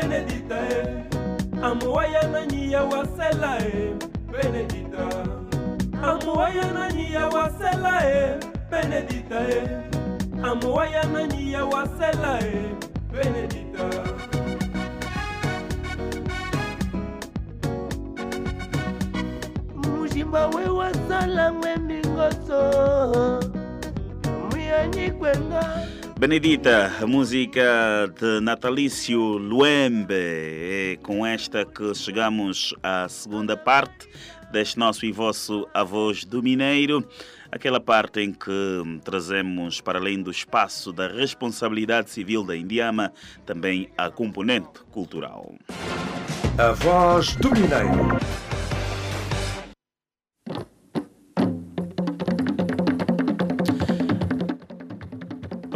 benedita 0.00 0.58
e 0.70 0.78
eh. 0.78 1.62
amuwaya 1.62 2.22
nanyi 2.28 2.72
ya 2.72 2.82
wasela 2.82 3.58
e 3.58 3.66
eh. 3.66 3.94
benedita 4.32 5.04
amuwaya 6.02 6.72
nanyi 6.72 7.12
ya 7.12 7.26
wasela 7.28 7.94
e 8.06 8.18
eh. 8.18 8.40
benedita 8.70 9.40
e 9.48 9.60
amuwaya 10.42 11.02
wasela 11.64 12.38
benedita 13.12 13.86
mushimba 19.74 20.46
we 20.46 20.64
wasala 20.68 21.52
mwemingoso 21.52 22.60
muyanyikwenga 24.50 25.97
Benedita, 26.18 26.92
a 27.00 27.06
música 27.06 28.12
de 28.18 28.40
Natalício 28.40 29.20
Luembe. 29.20 30.14
É 30.16 30.98
com 31.00 31.24
esta 31.24 31.64
que 31.64 31.94
chegamos 31.94 32.74
à 32.82 33.08
segunda 33.08 33.56
parte 33.56 34.08
deste 34.50 34.80
nosso 34.80 35.06
e 35.06 35.12
vosso 35.12 35.68
A 35.72 35.84
Voz 35.84 36.24
do 36.24 36.42
Mineiro. 36.42 37.08
Aquela 37.52 37.78
parte 37.78 38.20
em 38.20 38.32
que 38.32 38.50
trazemos, 39.04 39.80
para 39.80 40.00
além 40.00 40.20
do 40.20 40.32
espaço 40.32 40.92
da 40.92 41.06
responsabilidade 41.06 42.10
civil 42.10 42.42
da 42.42 42.56
Indiama, 42.56 43.12
também 43.46 43.88
a 43.96 44.10
componente 44.10 44.80
cultural. 44.90 45.54
A 46.58 46.72
Voz 46.72 47.36
do 47.36 47.52
Mineiro. 47.52 48.47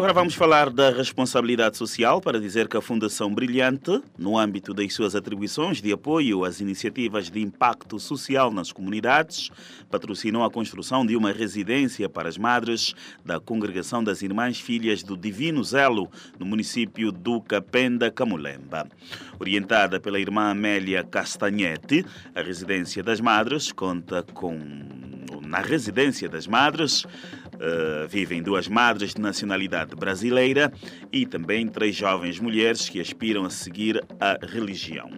Agora 0.02 0.14
vamos 0.14 0.34
falar 0.34 0.68
da 0.68 0.90
responsabilidade 0.90 1.76
social 1.76 2.20
para 2.20 2.40
dizer 2.40 2.66
que 2.66 2.76
a 2.76 2.80
Fundação 2.82 3.32
Brilhante, 3.32 4.02
no 4.18 4.36
âmbito 4.36 4.74
das 4.74 4.92
suas 4.92 5.14
atribuições 5.14 5.80
de 5.80 5.92
apoio 5.92 6.44
às 6.44 6.60
iniciativas 6.60 7.30
de 7.30 7.40
impacto 7.40 8.00
social 8.00 8.50
nas 8.50 8.72
comunidades, 8.72 9.48
patrocinou 9.88 10.42
a 10.42 10.50
construção 10.50 11.06
de 11.06 11.14
uma 11.14 11.30
residência 11.30 12.08
para 12.08 12.28
as 12.28 12.36
madres 12.36 12.96
da 13.24 13.38
Congregação 13.38 14.02
das 14.02 14.22
Irmãs 14.22 14.58
Filhas 14.58 15.04
do 15.04 15.16
Divino 15.16 15.62
Zelo, 15.62 16.10
no 16.36 16.46
município 16.46 17.12
do 17.12 17.40
Capenda 17.40 18.10
Camulemba. 18.10 18.88
Orientada 19.38 20.00
pela 20.00 20.18
irmã 20.18 20.50
Amélia 20.50 21.04
Castanhete, 21.04 22.04
a 22.34 22.42
residência 22.42 23.04
das 23.04 23.20
madres 23.20 23.70
conta 23.70 24.24
com 24.34 25.11
na 25.52 25.58
residência 25.58 26.30
das 26.30 26.46
madres 26.46 27.04
uh, 27.04 28.08
vivem 28.08 28.42
duas 28.42 28.66
madres 28.68 29.12
de 29.12 29.20
nacionalidade 29.20 29.94
brasileira 29.94 30.72
e 31.12 31.26
também 31.26 31.68
três 31.68 31.94
jovens 31.94 32.40
mulheres 32.40 32.88
que 32.88 32.98
aspiram 32.98 33.44
a 33.44 33.50
seguir 33.50 34.02
a 34.18 34.38
religião. 34.46 35.10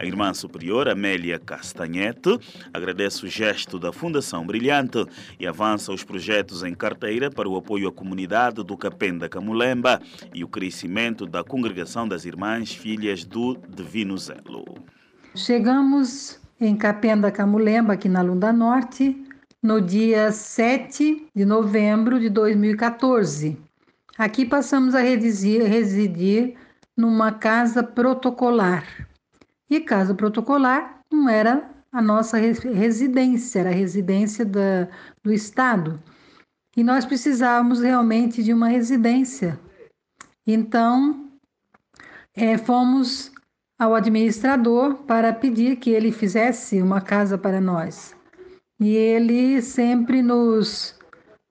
A 0.00 0.06
irmã 0.06 0.32
superior, 0.32 0.88
Amélia 0.88 1.38
Castanhete, 1.38 2.40
agradece 2.72 3.26
o 3.26 3.28
gesto 3.28 3.78
da 3.78 3.92
Fundação 3.92 4.46
Brilhante 4.46 5.04
e 5.38 5.46
avança 5.46 5.92
os 5.92 6.02
projetos 6.02 6.62
em 6.62 6.74
carteira 6.74 7.30
para 7.30 7.46
o 7.46 7.54
apoio 7.54 7.86
à 7.88 7.92
comunidade 7.92 8.64
do 8.64 8.78
Capenda 8.78 9.28
Camulemba 9.28 10.00
e 10.32 10.42
o 10.42 10.48
crescimento 10.48 11.26
da 11.26 11.44
congregação 11.44 12.08
das 12.08 12.24
Irmãs 12.24 12.74
Filhas 12.74 13.22
do 13.22 13.58
Divino 13.68 14.16
Zelo. 14.16 14.64
Chegamos 15.34 16.40
em 16.58 16.74
Capenda 16.74 17.30
Camulemba, 17.30 17.92
aqui 17.92 18.08
na 18.08 18.22
Lunda 18.22 18.50
Norte, 18.50 19.14
no 19.64 19.80
dia 19.80 20.30
7 20.30 21.28
de 21.34 21.44
novembro 21.46 22.20
de 22.20 22.28
2014. 22.28 23.58
Aqui 24.18 24.44
passamos 24.44 24.94
a 24.94 25.00
residir, 25.00 26.54
numa 26.94 27.32
casa 27.32 27.82
protocolar. 27.82 29.08
E 29.70 29.80
casa 29.80 30.14
protocolar 30.14 31.00
não 31.10 31.30
era 31.30 31.66
a 31.90 32.02
nossa 32.02 32.36
residência, 32.36 33.60
era 33.60 33.70
a 33.70 33.72
residência 33.72 34.44
da, 34.44 34.86
do 35.22 35.32
Estado. 35.32 35.98
E 36.76 36.84
nós 36.84 37.06
precisávamos 37.06 37.80
realmente 37.80 38.42
de 38.42 38.52
uma 38.52 38.68
residência. 38.68 39.58
Então, 40.46 41.30
é, 42.34 42.58
fomos 42.58 43.32
ao 43.78 43.94
administrador 43.94 44.96
para 45.06 45.32
pedir 45.32 45.76
que 45.76 45.88
ele 45.88 46.12
fizesse 46.12 46.82
uma 46.82 47.00
casa 47.00 47.38
para 47.38 47.62
nós 47.62 48.14
e 48.80 48.96
ele 48.96 49.62
sempre 49.62 50.22
nos 50.22 50.98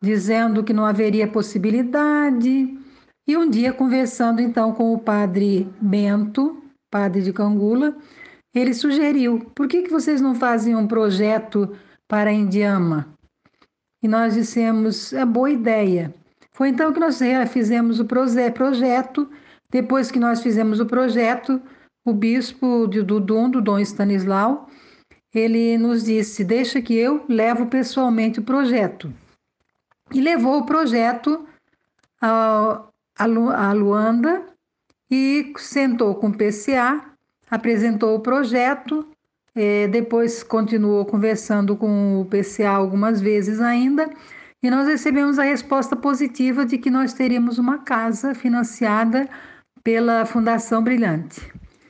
dizendo 0.01 0.63
que 0.63 0.73
não 0.73 0.85
haveria 0.85 1.27
possibilidade. 1.27 2.77
E 3.25 3.37
um 3.37 3.49
dia, 3.49 3.71
conversando 3.71 4.41
então 4.41 4.73
com 4.73 4.93
o 4.93 4.99
padre 4.99 5.67
Bento, 5.81 6.61
padre 6.91 7.21
de 7.21 7.31
Cangula, 7.31 7.95
ele 8.53 8.73
sugeriu: 8.73 9.39
por 9.55 9.67
que, 9.67 9.83
que 9.83 9.89
vocês 9.89 10.19
não 10.19 10.35
fazem 10.35 10.75
um 10.75 10.87
projeto 10.87 11.75
para 12.07 12.29
a 12.29 12.33
Indiama? 12.33 13.07
E 14.03 14.07
nós 14.07 14.33
dissemos: 14.33 15.13
é 15.13 15.25
boa 15.25 15.49
ideia. 15.49 16.13
Foi 16.51 16.69
então 16.69 16.93
que 16.93 16.99
nós 16.99 17.19
fizemos 17.49 17.99
o 17.99 18.05
projeto. 18.05 19.29
Depois 19.71 20.11
que 20.11 20.19
nós 20.19 20.43
fizemos 20.43 20.79
o 20.79 20.85
projeto, 20.85 21.59
o 22.05 22.13
bispo 22.13 22.87
de 22.87 23.01
Dudum, 23.01 23.49
do 23.49 23.59
Dom 23.59 23.79
Stanislau, 23.79 24.69
ele 25.33 25.77
nos 25.77 26.03
disse: 26.03 26.43
Deixa 26.43 26.81
que 26.81 26.95
eu 26.95 27.25
levo 27.27 27.65
pessoalmente 27.65 28.39
o 28.39 28.43
projeto. 28.43 29.13
E 30.13 30.21
levou 30.21 30.59
o 30.59 30.65
projeto 30.65 31.45
a, 32.21 32.83
a 33.17 33.73
Luanda 33.73 34.43
e 35.09 35.53
sentou 35.57 36.15
com 36.15 36.27
o 36.27 36.37
PCA, 36.37 37.03
apresentou 37.49 38.15
o 38.15 38.19
projeto, 38.19 39.07
eh, 39.55 39.87
depois 39.87 40.43
continuou 40.43 41.05
conversando 41.05 41.75
com 41.75 42.21
o 42.21 42.25
PCA 42.25 42.69
algumas 42.69 43.21
vezes 43.21 43.59
ainda, 43.59 44.09
e 44.61 44.69
nós 44.69 44.87
recebemos 44.87 45.37
a 45.37 45.43
resposta 45.43 45.95
positiva 45.95 46.65
de 46.65 46.77
que 46.77 46.89
nós 46.89 47.13
teríamos 47.13 47.57
uma 47.57 47.79
casa 47.79 48.33
financiada 48.33 49.27
pela 49.83 50.25
Fundação 50.25 50.81
Brilhante. 50.81 51.41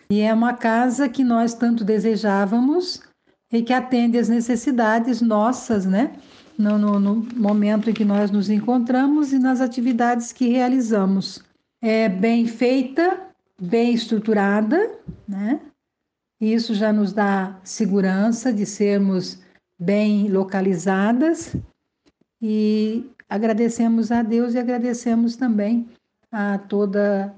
E 0.09 0.21
é 0.21 0.33
uma 0.33 0.53
casa 0.53 1.07
que 1.07 1.23
nós 1.23 1.53
tanto 1.53 1.83
desejávamos 1.83 3.03
e 3.53 3.61
que 3.61 3.71
atende 3.71 4.17
às 4.17 4.27
necessidades 4.27 5.21
nossas, 5.21 5.85
né? 5.85 6.11
No, 6.57 6.77
no, 6.77 6.99
no, 6.99 7.15
momento 7.35 7.89
em 7.89 7.93
que 7.93 8.03
nós 8.03 8.31
nos 8.31 8.49
encontramos 8.49 9.31
e 9.31 9.37
nas 9.37 9.61
atividades 9.61 10.33
que 10.33 10.49
realizamos. 10.49 11.43
É 11.79 12.09
bem 12.09 12.47
feita, 12.47 13.27
bem 13.61 13.93
estruturada, 13.93 14.91
né? 15.27 15.59
Isso 16.41 16.73
já 16.73 16.91
nos 16.91 17.13
dá 17.13 17.59
segurança 17.63 18.51
de 18.51 18.65
sermos 18.65 19.39
bem 19.79 20.29
localizadas 20.29 21.55
e 22.41 23.05
agradecemos 23.29 24.11
a 24.11 24.23
Deus 24.23 24.53
e 24.53 24.59
agradecemos 24.59 25.35
também 25.35 25.87
a 26.31 26.57
toda 26.57 27.33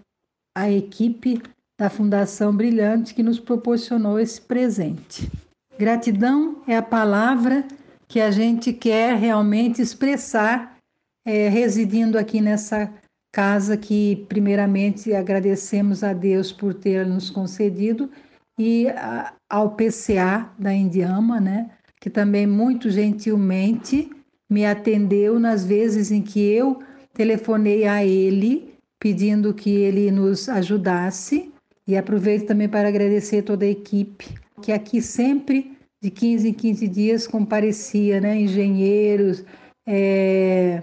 a 0.55 0.71
equipe 0.71 1.41
da 1.77 1.89
Fundação 1.89 2.55
Brilhante 2.55 3.13
que 3.13 3.21
nos 3.21 3.39
proporcionou 3.39 4.17
esse 4.17 4.39
presente. 4.41 5.29
Gratidão 5.77 6.61
é 6.65 6.77
a 6.77 6.81
palavra 6.81 7.65
que 8.07 8.21
a 8.21 8.31
gente 8.31 8.71
quer 8.71 9.15
realmente 9.17 9.81
expressar 9.81 10.77
é, 11.25 11.49
residindo 11.49 12.17
aqui 12.17 12.39
nessa 12.39 12.89
casa 13.29 13.75
que, 13.75 14.25
primeiramente, 14.29 15.13
agradecemos 15.13 16.01
a 16.01 16.13
Deus 16.13 16.49
por 16.49 16.73
ter 16.73 17.05
nos 17.05 17.29
concedido 17.29 18.09
e 18.57 18.87
a, 18.87 19.33
ao 19.49 19.71
PCA 19.71 20.49
da 20.57 20.73
Indiama, 20.73 21.41
né, 21.41 21.69
que 21.99 22.09
também 22.09 22.47
muito 22.47 22.89
gentilmente 22.89 24.09
me 24.49 24.65
atendeu 24.65 25.41
nas 25.41 25.65
vezes 25.65 26.09
em 26.09 26.21
que 26.21 26.39
eu 26.39 26.81
telefonei 27.13 27.85
a 27.85 28.05
ele 28.05 28.73
pedindo 28.97 29.53
que 29.53 29.71
ele 29.71 30.09
nos 30.09 30.47
ajudasse. 30.47 31.51
E 31.85 31.97
aproveito 31.97 32.47
também 32.47 32.69
para 32.69 32.87
agradecer 32.87 33.41
toda 33.41 33.65
a 33.65 33.69
equipe 33.69 34.44
que 34.65 34.71
aqui 34.71 34.99
sempre, 34.99 35.77
de 36.01 36.09
15 36.09 36.49
em 36.49 36.53
15 36.53 36.87
dias, 36.87 37.27
comparecia, 37.27 38.19
né? 38.19 38.35
engenheiros, 38.35 39.45
é, 39.85 40.81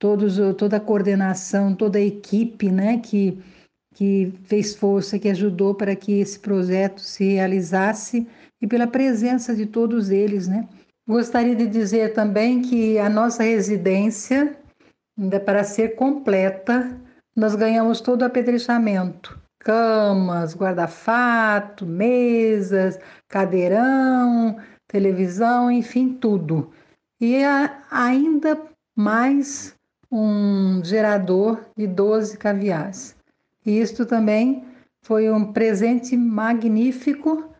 todos, 0.00 0.36
toda 0.58 0.78
a 0.78 0.80
coordenação, 0.80 1.76
toda 1.76 1.96
a 1.96 2.02
equipe 2.02 2.72
né? 2.72 2.98
que, 2.98 3.40
que 3.94 4.34
fez 4.46 4.74
força, 4.74 5.16
que 5.16 5.28
ajudou 5.28 5.76
para 5.76 5.94
que 5.94 6.18
esse 6.18 6.40
projeto 6.40 7.00
se 7.00 7.34
realizasse 7.34 8.26
e 8.60 8.66
pela 8.66 8.88
presença 8.88 9.54
de 9.54 9.64
todos 9.64 10.10
eles. 10.10 10.48
Né? 10.48 10.68
Gostaria 11.08 11.54
de 11.54 11.68
dizer 11.68 12.14
também 12.14 12.62
que 12.62 12.98
a 12.98 13.08
nossa 13.08 13.44
residência, 13.44 14.58
ainda 15.16 15.38
para 15.38 15.62
ser 15.62 15.94
completa, 15.94 17.00
nós 17.36 17.54
ganhamos 17.54 18.00
todo 18.00 18.22
o 18.22 18.24
apedrechamento 18.24 19.43
camas, 19.64 20.54
guarda-fato, 20.54 21.86
mesas, 21.86 22.98
cadeirão, 23.28 24.58
televisão, 24.86 25.70
enfim, 25.70 26.10
tudo. 26.10 26.70
E 27.20 27.42
ainda 27.90 28.60
mais 28.94 29.74
um 30.12 30.82
gerador 30.84 31.64
de 31.76 31.86
12 31.86 32.36
caviares. 32.36 33.16
Isto 33.64 34.04
também 34.04 34.64
foi 35.02 35.30
um 35.30 35.52
presente 35.52 36.16
magnífico. 36.16 37.50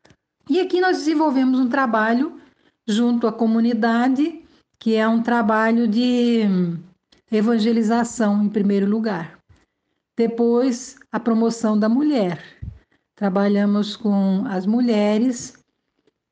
E 0.48 0.60
aqui 0.60 0.80
nós 0.80 0.98
desenvolvemos 0.98 1.58
um 1.58 1.68
trabalho 1.68 2.38
junto 2.86 3.26
à 3.26 3.32
comunidade, 3.32 4.44
que 4.78 4.94
é 4.94 5.08
um 5.08 5.22
trabalho 5.22 5.88
de 5.88 6.42
evangelização, 7.32 8.44
em 8.44 8.48
primeiro 8.50 8.86
lugar. 8.86 9.33
Depois, 10.16 10.96
a 11.10 11.18
promoção 11.18 11.78
da 11.78 11.88
mulher. 11.88 12.40
Trabalhamos 13.16 13.96
com 13.96 14.44
as 14.46 14.66
mulheres, 14.66 15.58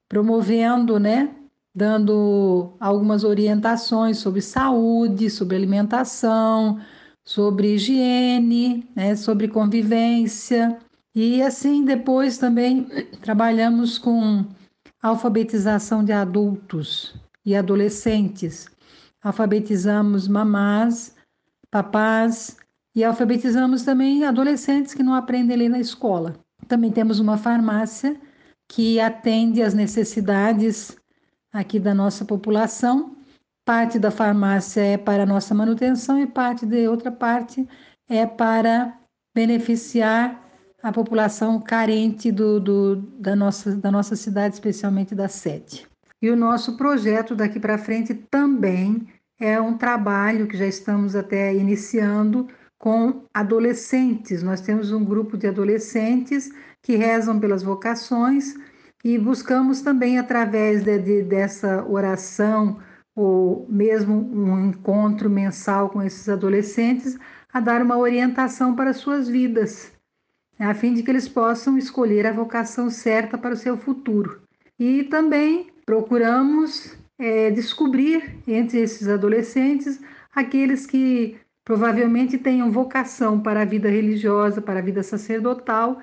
promovendo, 0.09 0.99
né, 1.01 1.35
dando 1.75 2.77
algumas 2.79 3.25
orientações 3.25 4.19
sobre 4.19 4.41
saúde, 4.41 5.31
sobre 5.31 5.57
alimentação, 5.57 6.81
sobre 7.25 7.75
higiene, 7.75 8.89
né, 8.95 9.17
sobre 9.17 9.49
convivência. 9.49 10.79
E 11.15 11.43
assim, 11.43 11.85
depois 11.85 12.39
também 12.39 12.87
trabalhamos 13.21 13.99
com 13.99 14.45
alfabetização 15.03 16.05
de 16.05 16.13
adultos 16.13 17.15
e 17.45 17.57
adolescentes. 17.57 18.69
Alfabetizamos 19.23 20.29
mamás, 20.29 21.17
papás 21.71 22.57
e 22.95 23.03
alfabetizamos 23.03 23.83
também 23.83 24.25
adolescentes 24.25 24.95
que 24.95 25.03
não 25.03 25.15
aprendem 25.15 25.57
a 25.57 25.59
ler 25.59 25.69
na 25.69 25.81
escola. 25.81 26.35
Também 26.69 26.91
temos 26.91 27.19
uma 27.19 27.39
farmácia 27.39 28.21
que 28.69 29.01
atende 29.01 29.63
às 29.63 29.75
necessidades 29.75 30.97
aqui 31.53 31.79
da 31.79 31.95
nossa 31.95 32.25
população. 32.25 33.17
Parte 33.65 33.99
da 33.99 34.11
farmácia 34.11 34.81
é 34.81 34.97
para 34.97 35.27
nossa 35.27 35.55
manutenção 35.55 36.19
e 36.19 36.27
parte 36.27 36.67
de 36.67 36.89
outra 36.89 37.11
parte 37.11 37.67
é 38.09 38.27
para 38.27 38.99
beneficiar 39.35 40.43
a 40.83 40.93
população 40.93 41.61
carente 41.61 42.33
do, 42.33 42.59
do, 42.59 42.97
da, 42.97 43.37
nossa, 43.37 43.77
da 43.77 43.91
nossa 43.91 44.17
cidade, 44.17 44.55
especialmente 44.55 45.15
da 45.15 45.29
sede. 45.29 45.87
E 46.21 46.29
o 46.29 46.37
nosso 46.37 46.77
projeto 46.77 47.35
daqui 47.35 47.61
para 47.61 47.79
frente 47.79 48.15
também 48.15 49.07
é 49.41 49.61
um 49.61 49.77
trabalho 49.77 50.47
que 50.47 50.57
já 50.57 50.67
estamos 50.67 51.15
até 51.15 51.55
iniciando 51.55 52.49
com 52.83 53.23
adolescentes. 53.33 54.43
Nós 54.43 54.61
temos 54.61 54.91
um 54.91 55.05
grupo 55.05 55.39
de 55.39 55.47
adolescentes 55.47 56.51
que 56.83 56.97
rezam 56.97 57.39
pelas 57.39 57.63
vocações 57.63 58.57
e 59.05 59.17
buscamos 59.17 59.83
também, 59.83 60.19
através 60.19 60.83
de, 60.83 60.99
de, 60.99 61.23
dessa 61.23 61.87
oração, 61.89 62.81
ou 63.15 63.65
mesmo 63.69 64.15
um 64.15 64.69
encontro 64.69 65.31
mensal 65.31 65.91
com 65.91 66.03
esses 66.03 66.29
adolescentes, 66.29 67.17
a 67.53 67.61
dar 67.61 67.83
uma 67.83 67.97
orientação 67.97 68.75
para 68.75 68.93
suas 68.93 69.29
vidas, 69.29 69.93
a 70.59 70.75
fim 70.75 70.93
de 70.93 71.05
que 71.05 71.11
eles 71.13 71.29
possam 71.29 71.79
escolher 71.79 72.27
a 72.27 72.33
vocação 72.33 72.91
certa 72.91 73.39
para 73.39 73.55
o 73.55 73.57
seu 73.57 73.77
futuro. 73.77 74.43
E 74.77 75.05
também 75.05 75.69
procuramos 75.87 76.97
é, 77.17 77.49
descobrir 77.53 78.41
entre 78.45 78.81
esses 78.81 79.07
adolescentes 79.07 80.01
aqueles 80.35 80.85
que 80.85 81.37
provavelmente 81.65 82.39
tenham 82.39 82.71
vocação 82.71 83.41
para 83.41 83.63
a 83.63 83.65
vida 83.65 83.89
religiosa, 83.89 84.61
para 84.61 84.81
a 84.81 84.83
vida 84.83 85.03
sacerdotal, 85.03 86.01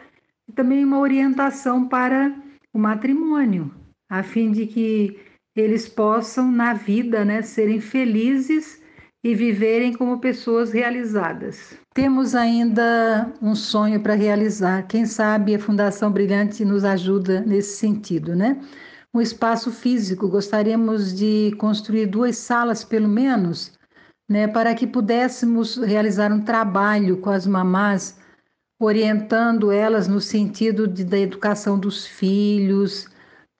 e 0.48 0.52
também 0.52 0.84
uma 0.84 1.00
orientação 1.00 1.88
para 1.88 2.34
o 2.74 2.80
matrimônio, 2.80 3.72
a 4.10 4.24
fim 4.24 4.52
de 4.52 4.66
que 4.66 5.20
eles 5.56 5.88
possam 5.88 6.52
na 6.52 6.74
vida, 6.74 7.26
né, 7.26 7.42
serem 7.42 7.80
felizes 7.80 8.82
e 9.24 9.36
viverem 9.36 9.94
como 9.94 10.20
pessoas 10.20 10.72
realizadas. 10.72 11.78
Temos 11.94 12.34
ainda 12.36 13.34
um 13.42 13.54
sonho 13.54 14.02
para 14.02 14.14
realizar. 14.14 14.88
Quem 14.88 15.06
sabe 15.06 15.56
a 15.56 15.60
Fundação 15.60 16.12
Brilhante 16.12 16.64
nos 16.64 16.86
ajuda 16.86 17.42
nesse 17.42 17.78
sentido, 17.78 18.36
né? 18.36 18.58
Um 19.14 19.20
espaço 19.20 19.72
físico. 19.72 20.30
Gostaríamos 20.30 21.14
de 21.14 21.54
construir 21.58 22.06
duas 22.06 22.38
salas, 22.38 22.84
pelo 22.86 23.10
menos, 23.10 23.78
né, 24.30 24.48
para 24.48 24.76
que 24.76 24.86
pudéssemos 24.86 25.76
realizar 25.78 26.32
um 26.32 26.42
trabalho 26.42 27.18
com 27.18 27.32
as 27.32 27.48
mamás, 27.48 28.16
orientando 28.80 29.72
elas 29.72 30.08
no 30.08 30.22
sentido 30.22 30.88
de, 30.88 31.04
da 31.04 31.18
educação 31.18 31.80
dos 31.80 32.06
filhos, 32.06 33.08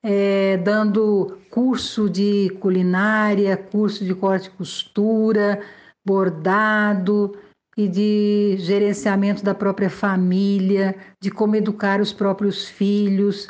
é, 0.04 0.58
dando 0.58 1.40
curso 1.50 2.08
de 2.08 2.50
culinária, 2.62 3.58
curso 3.58 4.06
de 4.06 4.14
corte 4.14 4.48
e 4.48 4.52
costura, 4.52 5.60
bordado 6.06 7.36
e 7.76 7.88
de 7.88 8.56
gerenciamento 8.60 9.44
da 9.44 9.56
própria 9.56 9.90
família, 9.90 10.96
de 11.20 11.32
como 11.32 11.56
educar 11.56 12.00
os 12.00 12.14
próprios 12.14 12.68
filhos. 12.68 13.50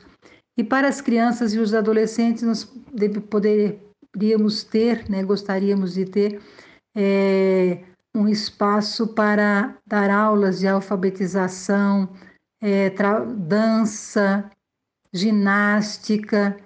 E 0.58 0.64
para 0.64 0.88
as 0.88 1.02
crianças 1.02 1.54
e 1.54 1.60
os 1.60 1.74
adolescentes, 1.74 2.44
nós 2.44 2.64
poderíamos 3.30 4.64
ter, 4.64 5.10
né, 5.10 5.24
gostaríamos 5.24 5.94
de 5.94 6.06
ter, 6.06 6.42
é, 6.96 7.84
um 8.16 8.28
espaço 8.28 9.14
para 9.14 9.78
dar 9.86 10.10
aulas 10.10 10.60
de 10.60 10.68
alfabetização, 10.68 12.10
é, 12.62 12.90
dança, 13.38 14.50
ginástica 15.14 16.58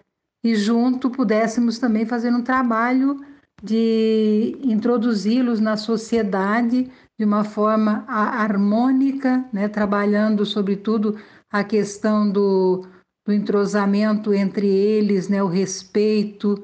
e 0.44 0.56
junto 0.56 1.10
pudéssemos 1.10 1.80
também 1.80 2.06
fazer 2.06 2.32
um 2.32 2.42
trabalho 2.42 3.24
de 3.62 4.58
introduzi-los 4.62 5.60
na 5.60 5.78
sociedade 5.78 6.92
de 7.18 7.26
uma 7.26 7.44
forma 7.44 8.04
harmônica, 8.08 9.48
né, 9.54 9.70
trabalhando 9.70 10.46
sobretudo 10.46 11.18
a 11.50 11.64
questão 11.64 12.30
do, 12.30 12.86
do 13.26 13.32
entrosamento 13.32 14.34
entre 14.34 14.68
eles, 14.68 15.30
né, 15.30 15.42
o 15.42 15.48
respeito, 15.48 16.62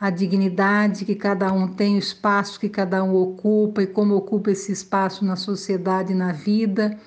a 0.00 0.08
dignidade 0.08 1.04
que 1.04 1.14
cada 1.14 1.52
um 1.52 1.68
tem, 1.68 1.96
o 1.96 1.98
espaço 1.98 2.58
que 2.58 2.70
cada 2.70 3.04
um 3.04 3.14
ocupa 3.14 3.82
e 3.82 3.86
como 3.86 4.16
ocupa 4.16 4.50
esse 4.50 4.72
espaço 4.72 5.26
na 5.26 5.36
sociedade 5.36 6.12
e 6.12 6.16
na 6.16 6.32
vida 6.32 6.98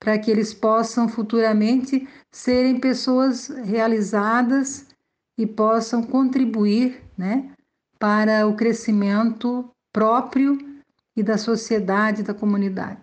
para 0.00 0.18
que 0.18 0.30
eles 0.30 0.54
possam 0.54 1.06
futuramente 1.06 2.08
serem 2.32 2.80
pessoas 2.80 3.48
realizadas 3.48 4.86
e 5.36 5.46
possam 5.46 6.02
contribuir 6.02 7.02
né, 7.18 7.52
para 7.98 8.46
o 8.46 8.56
crescimento 8.56 9.70
próprio 9.92 10.56
e 11.14 11.22
da 11.22 11.36
sociedade, 11.36 12.22
da 12.22 12.32
comunidade. 12.32 13.02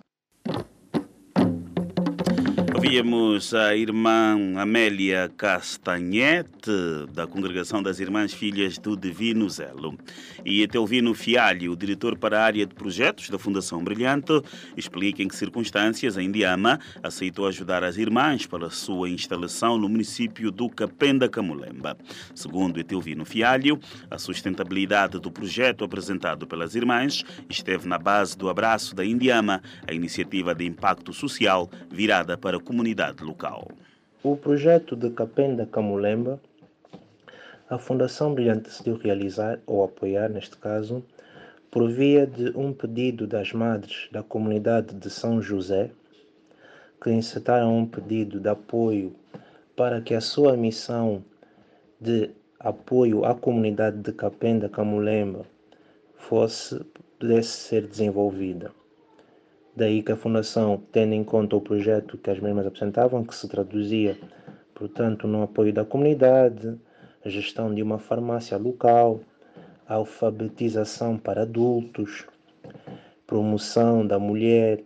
Ouvíamos 2.78 3.56
a 3.56 3.76
irmã 3.76 4.38
Amélia 4.56 5.32
Castanhete, 5.36 6.48
da 7.12 7.26
Congregação 7.26 7.82
das 7.82 8.00
Irmãs 8.00 8.32
Filhas 8.32 8.78
do 8.78 8.96
Divino 8.96 9.50
Zelo. 9.50 9.98
E 10.46 10.62
Etelvino 10.62 11.16
Fialho, 11.16 11.76
diretor 11.76 12.16
para 12.16 12.40
a 12.40 12.44
área 12.44 12.68
de 12.68 12.76
projetos 12.76 13.32
da 13.32 13.40
Fundação 13.40 13.84
Brilhante, 13.84 14.44
explica 14.78 15.24
em 15.24 15.28
que 15.28 15.36
circunstâncias 15.36 16.20
a 16.20 16.22
Indiama 16.22 16.80
aceitou 17.02 17.48
ajudar 17.48 17.84
as 17.84 17.98
irmãs 17.98 18.46
para 18.46 18.68
a 18.68 18.70
sua 18.70 19.10
instalação 19.10 19.76
no 19.76 19.90
município 19.90 20.52
do 20.52 20.70
Capenda 20.70 21.28
Camulemba. 21.28 21.98
Segundo 22.36 22.80
Etelvino 22.80 23.26
Fialho, 23.26 23.80
a 24.10 24.20
sustentabilidade 24.20 25.20
do 25.20 25.32
projeto 25.32 25.84
apresentado 25.84 26.46
pelas 26.46 26.76
irmãs 26.76 27.26
esteve 27.50 27.88
na 27.88 27.98
base 27.98 28.38
do 28.38 28.50
abraço 28.50 28.96
da 28.96 29.04
Indiama, 29.04 29.64
a 29.88 29.94
iniciativa 29.94 30.54
de 30.54 30.64
impacto 30.64 31.12
social 31.12 31.72
virada 31.90 32.38
para 32.38 32.60
comunidade 32.68 32.77
local. 33.22 33.68
O 34.24 34.36
projeto 34.36 34.96
de 34.96 35.10
Capenda 35.10 35.66
Camulemba, 35.66 36.40
a 37.70 37.78
Fundação 37.78 38.34
Brilhante 38.34 38.70
decidiu 38.70 38.98
realizar, 38.98 39.60
ou 39.66 39.84
apoiar 39.84 40.30
neste 40.30 40.58
caso, 40.58 41.04
por 41.72 41.90
via 41.90 42.26
de 42.26 42.52
um 42.58 42.72
pedido 42.72 43.28
das 43.28 43.52
madres 43.52 44.08
da 44.12 44.24
comunidade 44.24 44.96
de 44.96 45.10
São 45.10 45.42
José, 45.42 45.92
que 47.02 47.12
incitaram 47.12 47.78
um 47.78 47.86
pedido 47.86 48.40
de 48.40 48.50
apoio 48.50 49.16
para 49.76 50.02
que 50.02 50.14
a 50.14 50.22
sua 50.22 50.56
missão 50.56 51.24
de 52.00 52.32
apoio 52.60 53.26
à 53.26 53.36
comunidade 53.36 53.98
de 53.98 54.12
Capenda 54.12 54.70
Camulemba 54.70 55.46
fosse 56.16 56.80
pudesse 57.20 57.50
ser 57.50 57.88
desenvolvida. 57.88 58.72
Daí 59.78 60.02
que 60.02 60.12
a 60.12 60.16
Fundação, 60.16 60.82
tendo 60.92 61.14
em 61.14 61.24
conta 61.24 61.56
o 61.56 61.62
projeto 61.62 62.18
que 62.18 62.32
as 62.32 62.40
mesmas 62.40 62.66
apresentavam, 62.66 63.24
que 63.24 63.36
se 63.36 63.48
traduzia, 63.48 64.18
portanto, 64.74 65.28
no 65.28 65.44
apoio 65.44 65.72
da 65.72 65.86
comunidade, 65.86 66.76
a 67.24 67.30
gestão 67.30 67.72
de 67.72 67.84
uma 67.84 68.00
farmácia 68.00 68.58
local, 68.58 69.20
alfabetização 69.88 71.16
para 71.16 71.44
adultos, 71.44 72.26
promoção 73.28 74.04
da 74.04 74.18
mulher, 74.18 74.84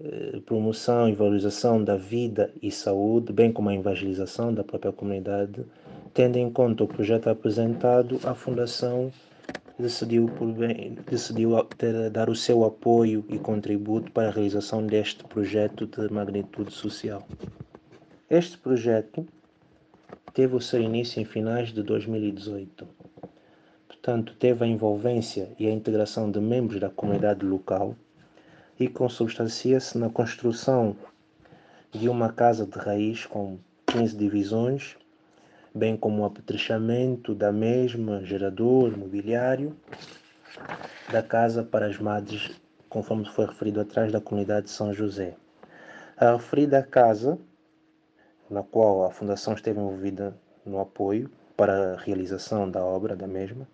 eh, 0.00 0.40
promoção 0.46 1.06
e 1.06 1.14
valorização 1.14 1.84
da 1.84 1.94
vida 1.94 2.50
e 2.62 2.70
saúde, 2.70 3.34
bem 3.34 3.52
como 3.52 3.68
a 3.68 3.74
evangelização 3.74 4.54
da 4.54 4.64
própria 4.64 4.92
comunidade, 4.92 5.62
tendo 6.14 6.38
em 6.38 6.50
conta 6.50 6.84
o 6.84 6.88
projeto 6.88 7.28
apresentado, 7.28 8.18
a 8.24 8.34
Fundação 8.34 9.12
decidiu, 9.78 10.26
por 10.26 10.52
bem, 10.52 10.96
decidiu 11.10 11.62
ter, 11.64 12.10
dar 12.10 12.30
o 12.30 12.36
seu 12.36 12.64
apoio 12.64 13.24
e 13.28 13.38
contributo 13.38 14.12
para 14.12 14.28
a 14.28 14.30
realização 14.30 14.86
deste 14.86 15.24
projeto 15.24 15.86
de 15.86 16.12
magnitude 16.12 16.72
social. 16.72 17.26
Este 18.30 18.56
projeto 18.56 19.26
teve 20.32 20.54
o 20.54 20.60
seu 20.60 20.80
início 20.80 21.20
em 21.20 21.24
finais 21.24 21.72
de 21.72 21.82
2018. 21.82 22.86
Portanto, 23.88 24.34
teve 24.38 24.64
a 24.64 24.68
envolvência 24.68 25.50
e 25.58 25.66
a 25.66 25.72
integração 25.72 26.30
de 26.30 26.40
membros 26.40 26.80
da 26.80 26.90
comunidade 26.90 27.44
local 27.44 27.96
e 28.78 28.88
consubstancia-se 28.88 29.96
na 29.98 30.08
construção 30.08 30.96
de 31.90 32.08
uma 32.08 32.32
casa 32.32 32.66
de 32.66 32.78
raiz 32.78 33.24
com 33.26 33.58
15 33.86 34.16
divisões 34.16 34.96
bem 35.74 35.96
como 35.96 36.22
o 36.22 36.24
apetrechamento 36.24 37.34
da 37.34 37.50
mesma, 37.50 38.24
gerador, 38.24 38.96
mobiliário 38.96 39.76
da 41.10 41.20
casa 41.20 41.64
para 41.64 41.86
as 41.86 41.98
madres, 41.98 42.52
conforme 42.88 43.24
foi 43.24 43.46
referido 43.46 43.80
atrás 43.80 44.12
da 44.12 44.20
comunidade 44.20 44.66
de 44.66 44.72
São 44.72 44.94
José. 44.94 45.34
A 46.16 46.32
referida 46.32 46.80
casa, 46.80 47.36
na 48.48 48.62
qual 48.62 49.04
a 49.04 49.10
Fundação 49.10 49.54
esteve 49.54 49.80
envolvida 49.80 50.36
no 50.64 50.78
apoio 50.78 51.28
para 51.56 51.94
a 51.94 51.96
realização 51.96 52.70
da 52.70 52.84
obra 52.84 53.16
da 53.16 53.26
mesma, 53.26 53.66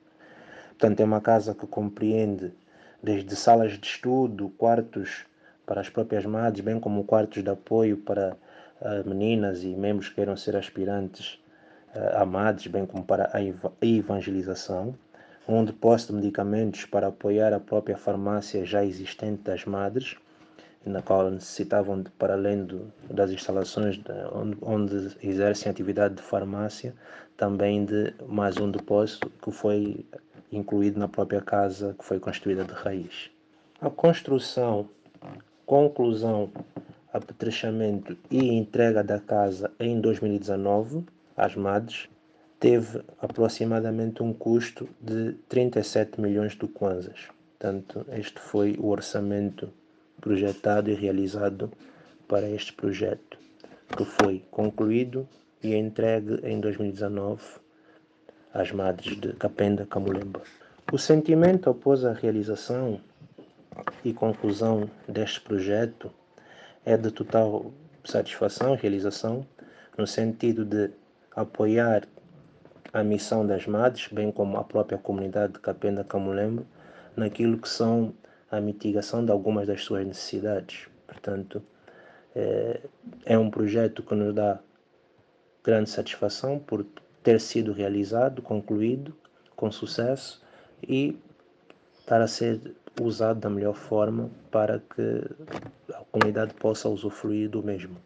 portanto 0.70 1.00
é 1.00 1.04
uma 1.04 1.20
casa 1.20 1.54
que 1.54 1.66
compreende 1.66 2.50
desde 3.02 3.36
salas 3.36 3.72
de 3.72 3.86
estudo, 3.86 4.48
quartos 4.56 5.26
para 5.66 5.82
as 5.82 5.90
próprias 5.90 6.24
madres, 6.24 6.64
bem 6.64 6.80
como 6.80 7.04
quartos 7.04 7.44
de 7.44 7.50
apoio 7.50 7.98
para 7.98 8.38
uh, 8.80 9.06
meninas 9.06 9.62
e 9.62 9.68
membros 9.68 10.08
que 10.08 10.14
queiram 10.14 10.36
ser 10.36 10.56
aspirantes 10.56 11.38
amados, 12.14 12.66
bem 12.66 12.86
como 12.86 13.04
para 13.04 13.30
a 13.32 13.40
evangelização, 13.84 14.94
um 15.48 15.64
depósito 15.64 16.12
de 16.12 16.20
medicamentos 16.20 16.84
para 16.84 17.08
apoiar 17.08 17.52
a 17.52 17.60
própria 17.60 17.96
farmácia 17.96 18.64
já 18.64 18.84
existente 18.84 19.42
das 19.42 19.64
madres, 19.64 20.16
na 20.84 21.02
qual 21.02 21.30
necessitavam, 21.30 22.02
de, 22.02 22.10
para 22.10 22.34
além 22.34 22.64
do, 22.64 22.92
das 23.10 23.30
instalações 23.30 23.96
de, 23.98 24.12
onde, 24.32 24.56
onde 24.62 25.16
exercem 25.22 25.70
atividade 25.70 26.14
de 26.14 26.22
farmácia, 26.22 26.94
também 27.36 27.84
de 27.84 28.14
mais 28.26 28.56
um 28.58 28.70
depósito 28.70 29.30
que 29.42 29.50
foi 29.50 30.06
incluído 30.52 30.98
na 30.98 31.08
própria 31.08 31.40
casa 31.40 31.94
que 31.98 32.04
foi 32.04 32.18
construída 32.18 32.64
de 32.64 32.72
raiz. 32.72 33.30
A 33.80 33.90
construção, 33.90 34.88
conclusão, 35.66 36.50
apetrechamento 37.12 38.16
e 38.30 38.54
entrega 38.54 39.02
da 39.02 39.18
casa 39.18 39.70
em 39.80 40.00
2019 40.00 41.04
às 41.40 41.56
MADES 41.56 42.08
teve 42.58 43.02
aproximadamente 43.18 44.22
um 44.22 44.34
custo 44.34 44.86
de 45.00 45.32
37 45.48 46.20
milhões 46.20 46.52
de 46.52 46.68
kwanzas. 46.68 47.28
Portanto, 47.58 48.04
este 48.12 48.38
foi 48.38 48.76
o 48.78 48.88
orçamento 48.88 49.72
projetado 50.20 50.90
e 50.90 50.94
realizado 50.94 51.72
para 52.28 52.48
este 52.48 52.74
projeto, 52.74 53.38
que 53.96 54.04
foi 54.04 54.44
concluído 54.50 55.26
e 55.62 55.74
entregue 55.74 56.40
em 56.44 56.60
2019 56.60 57.42
às 58.52 58.70
madres 58.70 59.18
de 59.18 59.32
Capenda 59.32 59.86
Camulemba. 59.86 60.42
O 60.92 60.98
sentimento 60.98 61.70
após 61.70 62.04
a 62.04 62.12
realização 62.12 63.00
e 64.04 64.12
conclusão 64.12 64.90
deste 65.08 65.40
projeto 65.40 66.12
é 66.84 66.96
de 66.98 67.10
total 67.10 67.72
satisfação 68.04 68.74
e 68.74 68.78
realização, 68.78 69.46
no 69.96 70.06
sentido 70.06 70.64
de 70.64 70.90
apoiar 71.40 72.06
a 72.92 73.04
missão 73.04 73.46
das 73.46 73.66
madres, 73.66 74.08
bem 74.10 74.32
como 74.32 74.56
a 74.56 74.64
própria 74.64 74.98
comunidade 74.98 75.54
de 75.54 75.60
Capenda 75.60 76.04
Camulembo, 76.04 76.66
naquilo 77.16 77.58
que 77.58 77.68
são 77.68 78.12
a 78.50 78.60
mitigação 78.60 79.24
de 79.24 79.30
algumas 79.30 79.66
das 79.66 79.82
suas 79.82 80.06
necessidades. 80.06 80.88
Portanto, 81.06 81.62
é, 82.34 82.80
é 83.24 83.38
um 83.38 83.50
projeto 83.50 84.02
que 84.02 84.14
nos 84.14 84.34
dá 84.34 84.58
grande 85.62 85.90
satisfação 85.90 86.58
por 86.58 86.84
ter 87.22 87.40
sido 87.40 87.72
realizado, 87.72 88.42
concluído 88.42 89.14
com 89.54 89.70
sucesso 89.70 90.42
e 90.82 91.16
estar 92.00 92.20
a 92.20 92.26
ser 92.26 92.60
usado 93.00 93.40
da 93.40 93.50
melhor 93.50 93.74
forma 93.74 94.30
para 94.50 94.80
que 94.80 95.22
a 95.94 96.02
comunidade 96.10 96.54
possa 96.54 96.88
usufruir 96.88 97.48
do 97.48 97.62
mesmo. 97.62 97.96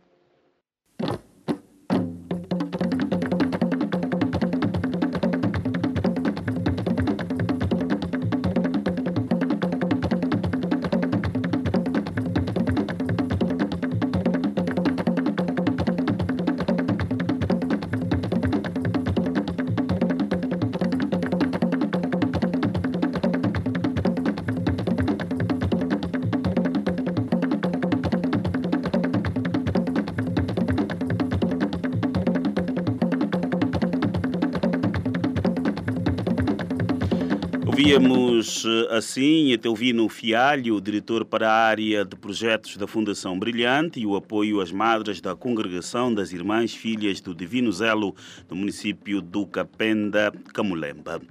Ouvíamos 37.95 38.65
eh, 38.65 38.97
assim, 38.97 39.55
até 39.55 39.69
ouvi 39.69 39.93
no 39.93 40.09
Fialho, 40.09 40.81
diretor 40.81 41.25
para 41.25 41.49
a 41.49 41.55
área 41.55 42.05
de 42.05 42.17
projetos 42.17 42.77
da 42.77 42.89
Fundação 42.89 43.39
Brilhante 43.39 44.01
e 44.01 44.07
o 44.07 44.17
apoio 44.17 44.61
às 44.61 44.73
madres 44.73 45.21
da 45.21 45.37
Congregação 45.37 46.13
das 46.13 46.33
Irmãs 46.33 46.75
Filhas 46.75 47.21
do 47.21 47.33
Divino 47.33 47.71
Zelo 47.71 48.13
do 48.49 48.57
município 48.57 49.21
do 49.21 49.47
Capenda, 49.47 50.33
Camulemba. 50.53 51.23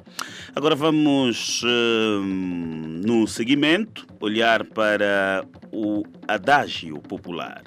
Agora 0.55 0.73
vamos, 0.73 1.61
eh, 1.65 2.25
no 3.05 3.27
seguimento, 3.27 4.07
olhar 4.21 4.63
para 4.63 5.45
o 5.69 6.03
adágio 6.25 6.97
popular. 7.01 7.61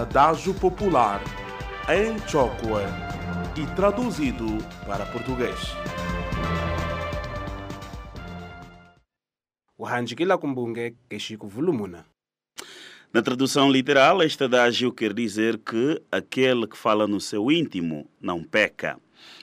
Adágio 0.00 0.54
Popular, 0.54 1.22
em 1.88 2.18
Chokwe 2.28 2.82
e 3.56 3.64
traduzido 3.76 4.58
para 4.88 5.06
português. 5.06 5.76
Uhanjikila 9.84 10.38
kumbunge 10.38 10.96
Na 13.12 13.22
tradução 13.22 13.70
literal, 13.70 14.22
este 14.22 14.44
adágio 14.44 14.90
quer 14.90 15.12
dizer 15.12 15.58
que 15.58 16.00
aquele 16.10 16.66
que 16.66 16.76
fala 16.76 17.06
no 17.06 17.20
seu 17.20 17.52
íntimo 17.52 18.08
não 18.20 18.42
peca. 18.42 18.98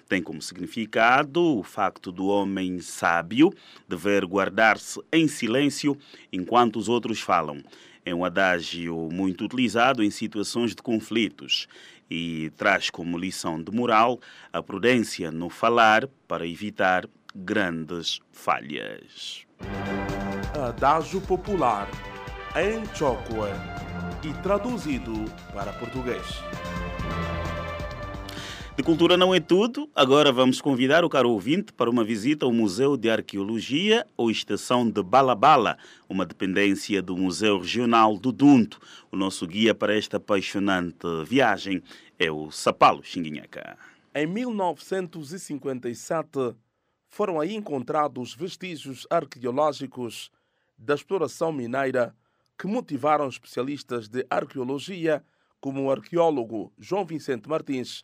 Tem 0.09 0.21
como 0.21 0.41
significado 0.41 1.59
o 1.59 1.63
facto 1.63 2.11
do 2.11 2.25
homem 2.25 2.79
sábio 2.81 3.53
dever 3.87 4.25
guardar-se 4.25 4.99
em 5.11 5.27
silêncio 5.27 5.97
enquanto 6.33 6.77
os 6.77 6.89
outros 6.89 7.21
falam. 7.21 7.63
É 8.03 8.13
um 8.13 8.25
adágio 8.25 9.09
muito 9.11 9.45
utilizado 9.45 10.03
em 10.03 10.09
situações 10.09 10.75
de 10.75 10.81
conflitos 10.81 11.67
e 12.09 12.51
traz 12.57 12.89
como 12.89 13.17
lição 13.17 13.61
de 13.61 13.71
moral 13.71 14.19
a 14.51 14.61
prudência 14.61 15.31
no 15.31 15.49
falar 15.49 16.07
para 16.27 16.45
evitar 16.45 17.07
grandes 17.33 18.19
falhas. 18.31 19.45
Adágio 20.53 21.21
Popular, 21.21 21.89
em 22.57 22.85
Chokwe 22.93 23.47
e 24.21 24.33
traduzido 24.43 25.23
para 25.53 25.71
português. 25.71 26.25
De 28.75 28.83
cultura 28.83 29.15
não 29.15 29.33
é 29.33 29.39
tudo. 29.39 29.89
Agora 29.95 30.29
vamos 30.29 30.59
convidar 30.59 31.05
o 31.05 31.09
caro 31.09 31.31
ouvinte 31.31 31.71
para 31.71 31.89
uma 31.89 32.03
visita 32.03 32.45
ao 32.45 32.51
Museu 32.51 32.97
de 32.97 33.09
Arqueologia 33.09 34.05
ou 34.17 34.29
Estação 34.29 34.89
de 34.89 35.01
Balabala, 35.01 35.77
uma 36.09 36.25
dependência 36.25 37.01
do 37.01 37.15
Museu 37.15 37.57
Regional 37.57 38.17
do 38.17 38.33
Dunto. 38.33 38.77
O 39.09 39.15
nosso 39.15 39.47
guia 39.47 39.73
para 39.73 39.95
esta 39.95 40.17
apaixonante 40.17 41.07
viagem 41.25 41.81
é 42.19 42.29
o 42.29 42.51
Sapalo 42.51 43.01
Xinguinhaca. 43.01 43.77
Em 44.13 44.27
1957, 44.27 46.57
foram 47.07 47.39
aí 47.39 47.55
encontrados 47.55 48.35
vestígios 48.35 49.07
arqueológicos 49.09 50.29
da 50.81 50.95
exploração 50.95 51.51
mineira 51.51 52.15
que 52.57 52.65
motivaram 52.65 53.27
especialistas 53.27 54.09
de 54.09 54.25
arqueologia, 54.29 55.23
como 55.59 55.83
o 55.83 55.91
arqueólogo 55.91 56.73
João 56.77 57.05
Vicente 57.05 57.47
Martins, 57.47 58.01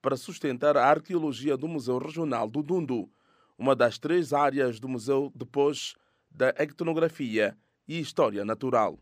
para 0.00 0.16
sustentar 0.16 0.76
a 0.76 0.86
arqueologia 0.86 1.56
do 1.56 1.66
Museu 1.66 1.98
Regional 1.98 2.48
do 2.48 2.62
Dundo, 2.62 3.10
uma 3.58 3.74
das 3.74 3.98
três 3.98 4.32
áreas 4.32 4.78
do 4.78 4.88
museu 4.88 5.30
depois 5.34 5.94
da 6.30 6.50
etnografia 6.50 7.58
e 7.86 7.98
história 7.98 8.44
natural. 8.44 8.98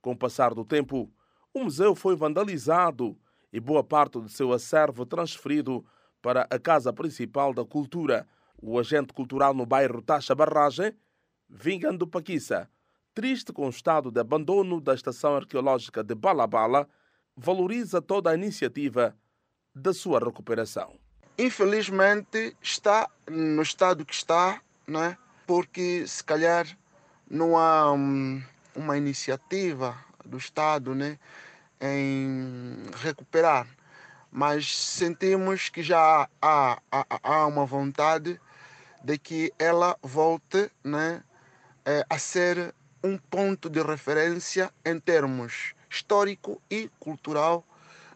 Com 0.00 0.12
o 0.12 0.16
passar 0.16 0.54
do 0.54 0.64
tempo, 0.64 1.12
o 1.52 1.64
museu 1.64 1.94
foi 1.94 2.16
vandalizado 2.16 3.16
e 3.52 3.60
boa 3.60 3.84
parte 3.84 4.20
de 4.22 4.32
seu 4.32 4.52
acervo 4.52 5.04
transferido 5.04 5.84
para 6.22 6.46
a 6.50 6.58
Casa 6.58 6.92
Principal 6.92 7.52
da 7.52 7.64
Cultura, 7.64 8.26
o 8.56 8.78
agente 8.78 9.12
cultural 9.12 9.52
no 9.52 9.66
bairro 9.66 10.02
Taxa 10.02 10.34
Barragem, 10.34 10.94
Vingando 11.52 12.06
Paquissa, 12.06 12.70
triste 13.12 13.52
com 13.52 13.66
o 13.66 13.70
estado 13.70 14.10
de 14.12 14.20
abandono 14.20 14.80
da 14.80 14.94
estação 14.94 15.34
arqueológica 15.34 16.02
de 16.04 16.14
Balabala, 16.14 16.88
valoriza 17.36 18.00
toda 18.00 18.30
a 18.30 18.34
iniciativa 18.34 19.16
da 19.74 19.92
sua 19.92 20.20
recuperação. 20.20 20.96
Infelizmente 21.36 22.56
está 22.62 23.10
no 23.28 23.62
estado 23.62 24.04
que 24.04 24.14
está, 24.14 24.62
né? 24.86 25.18
porque 25.44 26.06
se 26.06 26.22
calhar 26.22 26.66
não 27.28 27.58
há 27.58 27.92
um, 27.92 28.40
uma 28.76 28.96
iniciativa 28.96 29.98
do 30.24 30.38
Estado 30.38 30.94
né? 30.94 31.18
em 31.80 32.76
recuperar, 33.02 33.66
mas 34.30 34.76
sentimos 34.78 35.68
que 35.68 35.82
já 35.82 36.28
há, 36.40 36.80
há, 36.92 37.06
há 37.22 37.46
uma 37.46 37.66
vontade 37.66 38.40
de 39.02 39.18
que 39.18 39.52
ela 39.58 39.96
volte 40.02 40.70
né? 40.84 41.24
É, 41.84 42.04
a 42.08 42.18
ser 42.18 42.74
um 43.02 43.16
ponto 43.16 43.70
de 43.70 43.82
referência 43.82 44.70
em 44.84 45.00
termos 45.00 45.74
histórico 45.88 46.60
e 46.70 46.90
cultural 47.00 47.66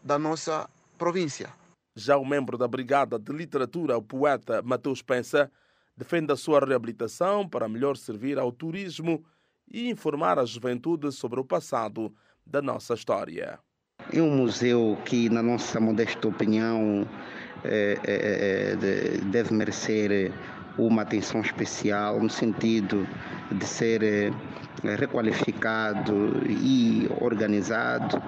da 0.03 0.19
nossa 0.19 0.69
província. 0.97 1.49
Já 1.95 2.17
o 2.17 2.25
membro 2.25 2.57
da 2.57 2.67
Brigada 2.67 3.17
de 3.17 3.31
Literatura, 3.31 3.97
o 3.97 4.01
poeta 4.01 4.61
Mateus 4.61 5.01
Pensa, 5.01 5.51
defende 5.97 6.31
a 6.31 6.35
sua 6.35 6.59
reabilitação 6.59 7.47
para 7.47 7.67
melhor 7.67 7.97
servir 7.97 8.37
ao 8.37 8.51
turismo 8.51 9.25
e 9.71 9.89
informar 9.89 10.37
a 10.37 10.45
juventude 10.45 11.11
sobre 11.11 11.39
o 11.39 11.45
passado 11.45 12.13
da 12.45 12.61
nossa 12.61 12.93
história. 12.93 13.59
É 14.13 14.21
um 14.21 14.29
museu 14.29 14.97
que, 15.05 15.29
na 15.29 15.41
nossa 15.41 15.79
modesta 15.79 16.27
opinião, 16.27 17.07
é, 17.63 17.97
é, 18.03 18.73
é, 18.73 18.75
deve 18.75 19.53
merecer 19.53 20.31
uma 20.77 21.03
atenção 21.03 21.41
especial 21.41 22.19
no 22.19 22.29
sentido 22.29 23.07
de 23.51 23.65
ser 23.65 24.03
eh, 24.03 24.31
requalificado 24.97 26.41
e 26.49 27.07
organizado. 27.21 28.21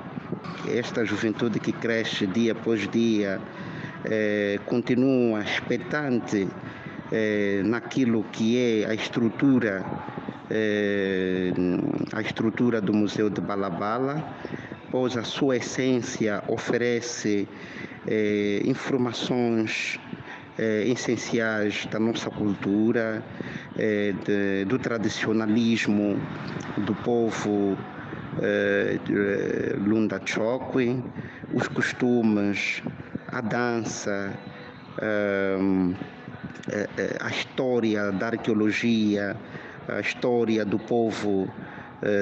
Esta 0.68 1.06
juventude 1.06 1.60
que 1.60 1.72
cresce 1.72 2.26
dia 2.28 2.54
após 2.54 2.88
dia 2.90 3.40
eh, 4.06 4.60
continua 4.66 5.42
expectante 5.42 6.48
eh, 7.12 7.62
naquilo 7.66 8.24
que 8.32 8.58
é 8.58 8.90
a 8.90 8.94
estrutura 8.94 9.86
a 12.14 12.22
estrutura 12.22 12.80
do 12.80 12.94
Museu 12.94 13.30
de 13.30 13.42
Balabala, 13.42 14.24
pois 14.90 15.18
a 15.18 15.24
sua 15.26 15.58
essência 15.58 16.42
oferece 16.48 17.46
informações 18.64 20.00
eh, 20.58 20.88
essenciais 20.88 21.86
da 21.86 22.00
nossa 22.00 22.32
cultura, 22.32 23.24
eh, 23.78 24.12
de, 24.26 24.66
do 24.66 24.80
tradicionalismo 24.80 26.20
do 26.80 26.96
povo 26.96 27.78
eh, 28.42 29.00
Lunda 29.78 30.20
Chokwe, 30.26 31.04
os 31.54 31.68
costumes, 31.68 32.82
a 33.28 33.40
dança, 33.40 34.34
a 37.20 37.30
história 37.30 38.12
da 38.12 38.28
arqueologia, 38.28 39.38
a 39.88 40.00
história 40.00 40.66
do 40.66 40.80
povo 40.80 41.48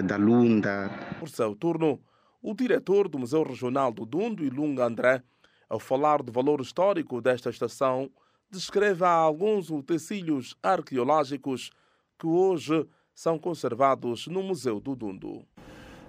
da 0.03 0.17
Lunda. 0.17 0.89
Por 1.19 1.29
seu 1.29 1.55
turno, 1.55 2.01
o 2.41 2.53
diretor 2.53 3.07
do 3.07 3.17
Museu 3.17 3.43
Regional 3.43 3.93
do 3.93 4.05
Dundo, 4.05 4.43
Ilunga 4.43 4.85
André, 4.85 5.23
ao 5.69 5.79
falar 5.79 6.21
do 6.21 6.31
valor 6.31 6.59
histórico 6.59 7.21
desta 7.21 7.49
estação, 7.49 8.11
descreve 8.55 9.03
alguns 9.03 9.69
utensílios 9.69 10.55
arqueológicos 10.63 11.71
que 12.17 12.25
hoje 12.25 12.87
são 13.13 13.37
conservados 13.37 14.27
no 14.27 14.41
Museu 14.41 14.79
do 14.79 14.95
Dundo. 14.95 15.43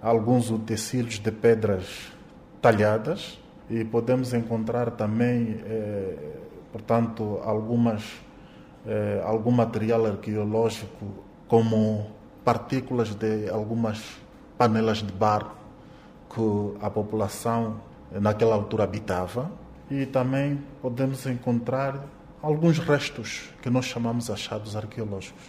Alguns 0.01 0.49
utensílios 0.49 1.19
de 1.19 1.31
pedras 1.31 2.11
talhadas 2.61 3.37
e 3.69 3.83
podemos 3.83 4.33
encontrar 4.33 4.91
também, 4.91 5.59
eh, 5.65 6.37
portanto, 6.71 7.39
algumas, 7.43 8.03
eh, 8.85 9.21
algum 9.25 9.51
material 9.51 10.05
arqueológico 10.05 11.05
como 11.47 12.09
partículas 12.45 13.13
de 13.13 13.49
algumas 13.49 14.17
panelas 14.57 14.99
de 14.99 15.11
barro 15.11 15.51
que 16.33 16.85
a 16.85 16.89
população 16.89 17.81
naquela 18.11 18.55
altura 18.55 18.85
habitava 18.85 19.51
e 19.91 20.05
também 20.05 20.63
podemos 20.81 21.25
encontrar 21.25 22.16
alguns 22.41 22.77
restos 22.79 23.49
que 23.61 23.69
nós 23.69 23.85
chamamos 23.85 24.29
achados 24.29 24.75
arqueológicos. 24.75 25.43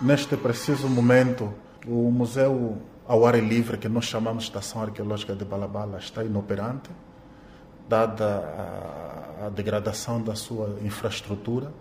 Neste 0.00 0.36
preciso 0.36 0.88
momento, 0.88 1.52
o 1.86 2.10
museu 2.10 2.78
ao 3.06 3.26
ar 3.26 3.38
livre, 3.38 3.76
que 3.76 3.88
nós 3.88 4.04
chamamos 4.04 4.44
Estação 4.44 4.82
Arqueológica 4.82 5.34
de 5.34 5.44
Balabala, 5.44 5.98
está 5.98 6.24
inoperante, 6.24 6.90
dada 7.88 8.24
a, 9.42 9.46
a 9.46 9.48
degradação 9.50 10.22
da 10.22 10.34
sua 10.34 10.78
infraestrutura 10.82 11.72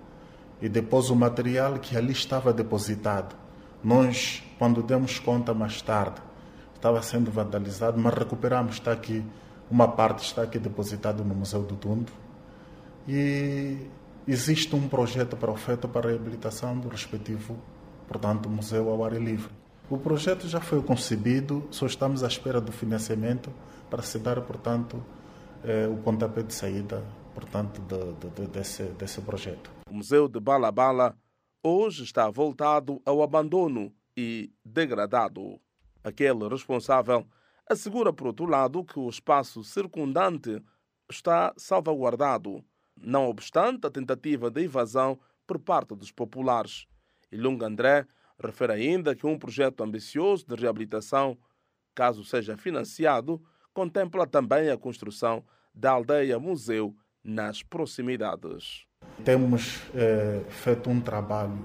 e 0.61 0.67
depois 0.67 1.09
o 1.09 1.15
material 1.15 1.79
que 1.79 1.95
ali 1.95 2.11
estava 2.11 2.51
depositado. 2.51 3.35
Nós, 3.83 4.43
quando 4.59 4.83
demos 4.83 5.19
conta 5.19 5.53
mais 5.53 5.81
tarde, 5.81 6.21
estava 6.75 7.01
sendo 7.01 7.31
vandalizado, 7.31 7.99
mas 7.99 8.13
recuperamos, 8.13 8.73
está 8.73 8.91
aqui, 8.91 9.23
uma 9.69 9.87
parte 9.87 10.25
está 10.25 10.43
aqui 10.43 10.59
depositada 10.59 11.23
no 11.23 11.33
Museu 11.33 11.63
do 11.63 11.75
Tundo. 11.75 12.11
E 13.07 13.77
existe 14.27 14.75
um 14.75 14.87
projeto 14.87 15.35
para 15.35 15.51
o 15.51 15.55
feito 15.55 15.87
para 15.87 16.07
a 16.07 16.11
reabilitação 16.11 16.79
do 16.79 16.89
respectivo, 16.89 17.57
portanto, 18.07 18.49
museu 18.49 18.89
ao 18.89 19.03
ar 19.03 19.13
livre. 19.13 19.51
O 19.89 19.97
projeto 19.97 20.47
já 20.47 20.61
foi 20.61 20.81
concebido, 20.81 21.67
só 21.69 21.85
estamos 21.85 22.23
à 22.23 22.27
espera 22.27 22.61
do 22.61 22.71
financiamento 22.71 23.51
para 23.89 24.01
se 24.01 24.17
dar, 24.19 24.39
portanto, 24.41 25.03
eh, 25.63 25.87
o 25.87 25.97
pontapé 25.97 26.43
de 26.43 26.53
saída, 26.53 27.03
portanto, 27.33 27.81
de, 27.81 28.13
de, 28.13 28.29
de, 28.35 28.47
desse, 28.47 28.83
desse 28.83 29.19
projeto. 29.21 29.69
O 29.89 29.95
Museu 29.95 30.29
de 30.29 30.39
Bala 30.39 30.71
Bala 30.71 31.15
hoje 31.63 32.03
está 32.03 32.29
voltado 32.29 33.01
ao 33.05 33.21
abandono 33.21 33.93
e 34.15 34.51
degradado. 34.63 35.59
Aquele 36.03 36.47
responsável 36.47 37.25
assegura, 37.69 38.13
por 38.13 38.27
outro 38.27 38.45
lado, 38.45 38.83
que 38.83 38.99
o 38.99 39.09
espaço 39.09 39.63
circundante 39.63 40.63
está 41.09 41.53
salvaguardado, 41.57 42.63
não 43.01 43.27
obstante 43.27 43.87
a 43.87 43.91
tentativa 43.91 44.49
de 44.49 44.63
invasão 44.63 45.19
por 45.45 45.59
parte 45.59 45.95
dos 45.95 46.11
populares. 46.11 46.85
Ilunga 47.31 47.65
André 47.65 48.05
refere 48.39 48.73
ainda 48.73 49.15
que 49.15 49.25
um 49.25 49.37
projeto 49.37 49.83
ambicioso 49.83 50.45
de 50.47 50.55
reabilitação, 50.55 51.37
caso 51.93 52.23
seja 52.23 52.57
financiado, 52.57 53.41
contempla 53.73 54.25
também 54.25 54.69
a 54.69 54.77
construção 54.77 55.43
da 55.73 55.91
aldeia-museu 55.91 56.95
nas 57.23 57.63
proximidades. 57.63 58.85
Temos 59.23 59.81
eh, 59.95 60.41
feito 60.49 60.89
um 60.89 60.99
trabalho 60.99 61.59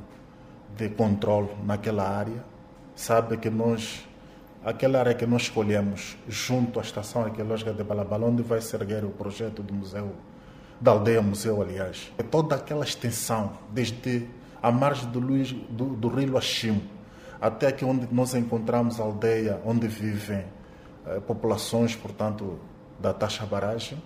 de 0.76 0.90
controle 0.90 1.48
naquela 1.64 2.08
área. 2.08 2.44
Sabe 2.94 3.36
que 3.38 3.50
nós, 3.50 4.06
aquela 4.64 5.00
área 5.00 5.14
que 5.14 5.26
nós 5.26 5.42
escolhemos, 5.42 6.16
junto 6.28 6.78
à 6.78 6.82
Estação 6.82 7.22
Arqueológica 7.24 7.72
de 7.72 7.82
Balabala, 7.82 8.26
onde 8.26 8.42
vai 8.42 8.60
se 8.60 8.76
erguer 8.76 9.04
o 9.04 9.10
projeto 9.10 9.62
do 9.62 9.72
museu, 9.72 10.14
da 10.80 10.90
aldeia 10.90 11.22
museu, 11.22 11.60
aliás, 11.62 12.12
é 12.18 12.22
toda 12.22 12.54
aquela 12.54 12.84
extensão, 12.84 13.52
desde 13.70 14.28
a 14.62 14.70
margem 14.70 15.08
do, 15.10 15.20
Luiz, 15.20 15.52
do, 15.52 15.86
do 15.96 16.08
rio 16.08 16.32
Luachim, 16.32 16.82
até 17.40 17.68
aqui 17.68 17.84
onde 17.84 18.08
nós 18.12 18.34
encontramos 18.34 19.00
a 19.00 19.02
aldeia 19.02 19.60
onde 19.64 19.86
vivem 19.86 20.44
eh, 21.06 21.20
populações, 21.20 21.94
portanto, 21.94 22.58
da 22.98 23.12
taxa 23.12 23.44
barragem, 23.46 24.02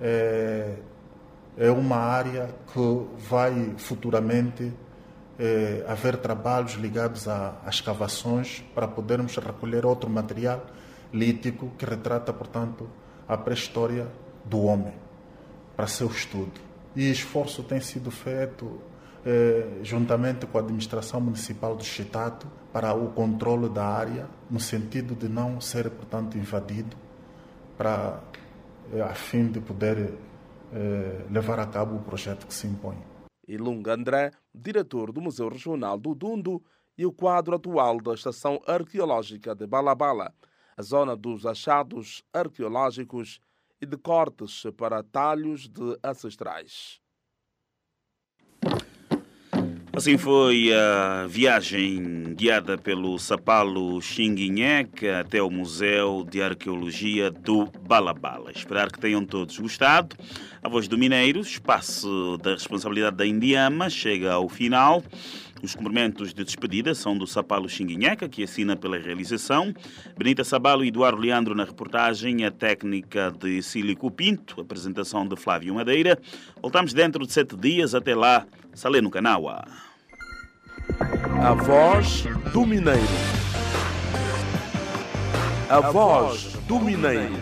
é, 0.00 0.76
é 1.56 1.70
uma 1.70 1.96
área 1.96 2.54
que 2.72 3.06
vai 3.28 3.74
futuramente 3.76 4.72
é, 5.38 5.84
haver 5.88 6.16
trabalhos 6.18 6.74
ligados 6.74 7.26
a, 7.26 7.54
a 7.64 7.68
escavações 7.68 8.62
para 8.74 8.86
podermos 8.86 9.36
recolher 9.36 9.84
outro 9.86 10.08
material 10.08 10.64
lítico 11.12 11.70
que 11.78 11.84
retrata, 11.84 12.32
portanto, 12.32 12.88
a 13.26 13.36
pré-história 13.36 14.06
do 14.44 14.62
homem 14.62 15.07
para 15.78 15.86
seu 15.86 16.08
estudo. 16.08 16.60
E 16.96 17.08
esforço 17.08 17.62
tem 17.62 17.80
sido 17.80 18.10
feito 18.10 18.80
eh, 19.24 19.78
juntamente 19.84 20.44
com 20.44 20.58
a 20.58 20.60
administração 20.60 21.20
municipal 21.20 21.76
do 21.76 21.84
Chitato 21.84 22.48
para 22.72 22.92
o 22.94 23.12
controle 23.12 23.68
da 23.68 23.86
área, 23.86 24.28
no 24.50 24.58
sentido 24.58 25.14
de 25.14 25.28
não 25.28 25.60
ser, 25.60 25.88
portanto, 25.88 26.36
invadido, 26.36 26.96
para, 27.76 28.20
eh, 28.92 29.00
a 29.00 29.14
fim 29.14 29.46
de 29.46 29.60
poder 29.60 30.14
eh, 30.72 31.24
levar 31.30 31.60
a 31.60 31.66
cabo 31.66 31.94
o 31.94 32.02
projeto 32.02 32.48
que 32.48 32.54
se 32.54 32.66
impõe. 32.66 32.98
Ilunga 33.46 33.94
André, 33.94 34.32
diretor 34.52 35.12
do 35.12 35.20
Museu 35.20 35.48
Regional 35.48 35.96
do 35.96 36.12
Dundo 36.12 36.60
e 36.98 37.06
o 37.06 37.12
quadro 37.12 37.54
atual 37.54 38.00
da 38.00 38.14
Estação 38.14 38.60
Arqueológica 38.66 39.54
de 39.54 39.64
Balabala, 39.64 40.34
a 40.76 40.82
zona 40.82 41.14
dos 41.14 41.46
achados 41.46 42.24
arqueológicos 42.32 43.40
e 43.80 43.86
de 43.86 43.96
cortes 43.96 44.64
para 44.76 45.02
talhos 45.02 45.68
de 45.68 45.98
ancestrais. 46.02 47.00
Assim 49.98 50.16
foi 50.16 50.72
a 50.72 51.26
viagem 51.26 52.32
guiada 52.36 52.78
pelo 52.78 53.18
Sapalo 53.18 54.00
Xinguinheque 54.00 55.08
até 55.08 55.42
o 55.42 55.50
Museu 55.50 56.24
de 56.30 56.40
Arqueologia 56.40 57.32
do 57.32 57.64
Balabala. 57.80 58.52
Esperar 58.52 58.92
que 58.92 59.00
tenham 59.00 59.24
todos 59.24 59.58
gostado. 59.58 60.14
A 60.62 60.68
Voz 60.68 60.86
do 60.86 60.96
Mineiro, 60.96 61.40
espaço 61.40 62.38
da 62.40 62.52
responsabilidade 62.52 63.16
da 63.16 63.26
Indiama, 63.26 63.90
chega 63.90 64.34
ao 64.34 64.48
final. 64.48 65.02
Os 65.62 65.74
cumprimentos 65.74 66.32
de 66.32 66.44
despedida 66.44 66.94
são 66.94 67.16
do 67.16 67.26
Sapalo 67.26 67.68
Xinguinheca, 67.68 68.28
que 68.28 68.44
assina 68.44 68.76
pela 68.76 68.96
realização, 68.96 69.74
Benita 70.16 70.44
Sabalo 70.44 70.84
e 70.84 70.88
Eduardo 70.88 71.20
Leandro 71.20 71.54
na 71.54 71.64
reportagem, 71.64 72.44
a 72.44 72.50
técnica 72.50 73.34
de 73.38 73.60
Sílico 73.62 74.10
Pinto, 74.10 74.60
apresentação 74.60 75.26
de 75.26 75.36
Flávio 75.36 75.74
Madeira. 75.74 76.18
Voltamos 76.62 76.92
dentro 76.92 77.26
de 77.26 77.32
sete 77.32 77.56
dias. 77.56 77.94
Até 77.94 78.14
lá, 78.14 78.46
Saleno 78.72 79.10
Canaua. 79.10 79.64
A 81.42 81.54
voz 81.54 82.24
do 82.52 82.64
Mineiro. 82.64 83.02
A 85.68 85.80
voz 85.80 86.52
do 86.66 86.78
Mineiro. 86.80 87.36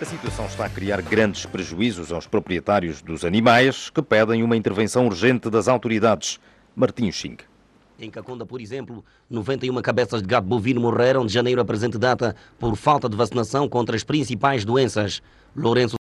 A 0.00 0.04
situação 0.06 0.46
está 0.46 0.64
a 0.64 0.68
criar 0.70 1.02
grandes 1.02 1.44
prejuízos 1.44 2.10
aos 2.10 2.26
proprietários 2.26 3.02
dos 3.02 3.22
animais 3.22 3.90
que 3.90 4.00
pedem 4.00 4.42
uma 4.42 4.56
intervenção 4.56 5.06
urgente 5.06 5.50
das 5.50 5.68
autoridades. 5.68 6.40
Martinho 6.74 7.12
Xing. 7.12 7.36
Em 7.98 8.10
Cacunda, 8.10 8.46
por 8.46 8.62
exemplo, 8.62 9.04
91 9.28 9.74
cabeças 9.82 10.22
de 10.22 10.26
gado 10.26 10.46
bovino 10.46 10.80
morreram 10.80 11.26
de 11.26 11.34
janeiro 11.34 11.60
a 11.60 11.66
presente 11.66 11.98
data 11.98 12.34
por 12.58 12.74
falta 12.76 13.10
de 13.10 13.16
vacinação 13.16 13.68
contra 13.68 13.94
as 13.94 14.02
principais 14.02 14.64
doenças. 14.64 15.20
Lourenço 15.54 15.98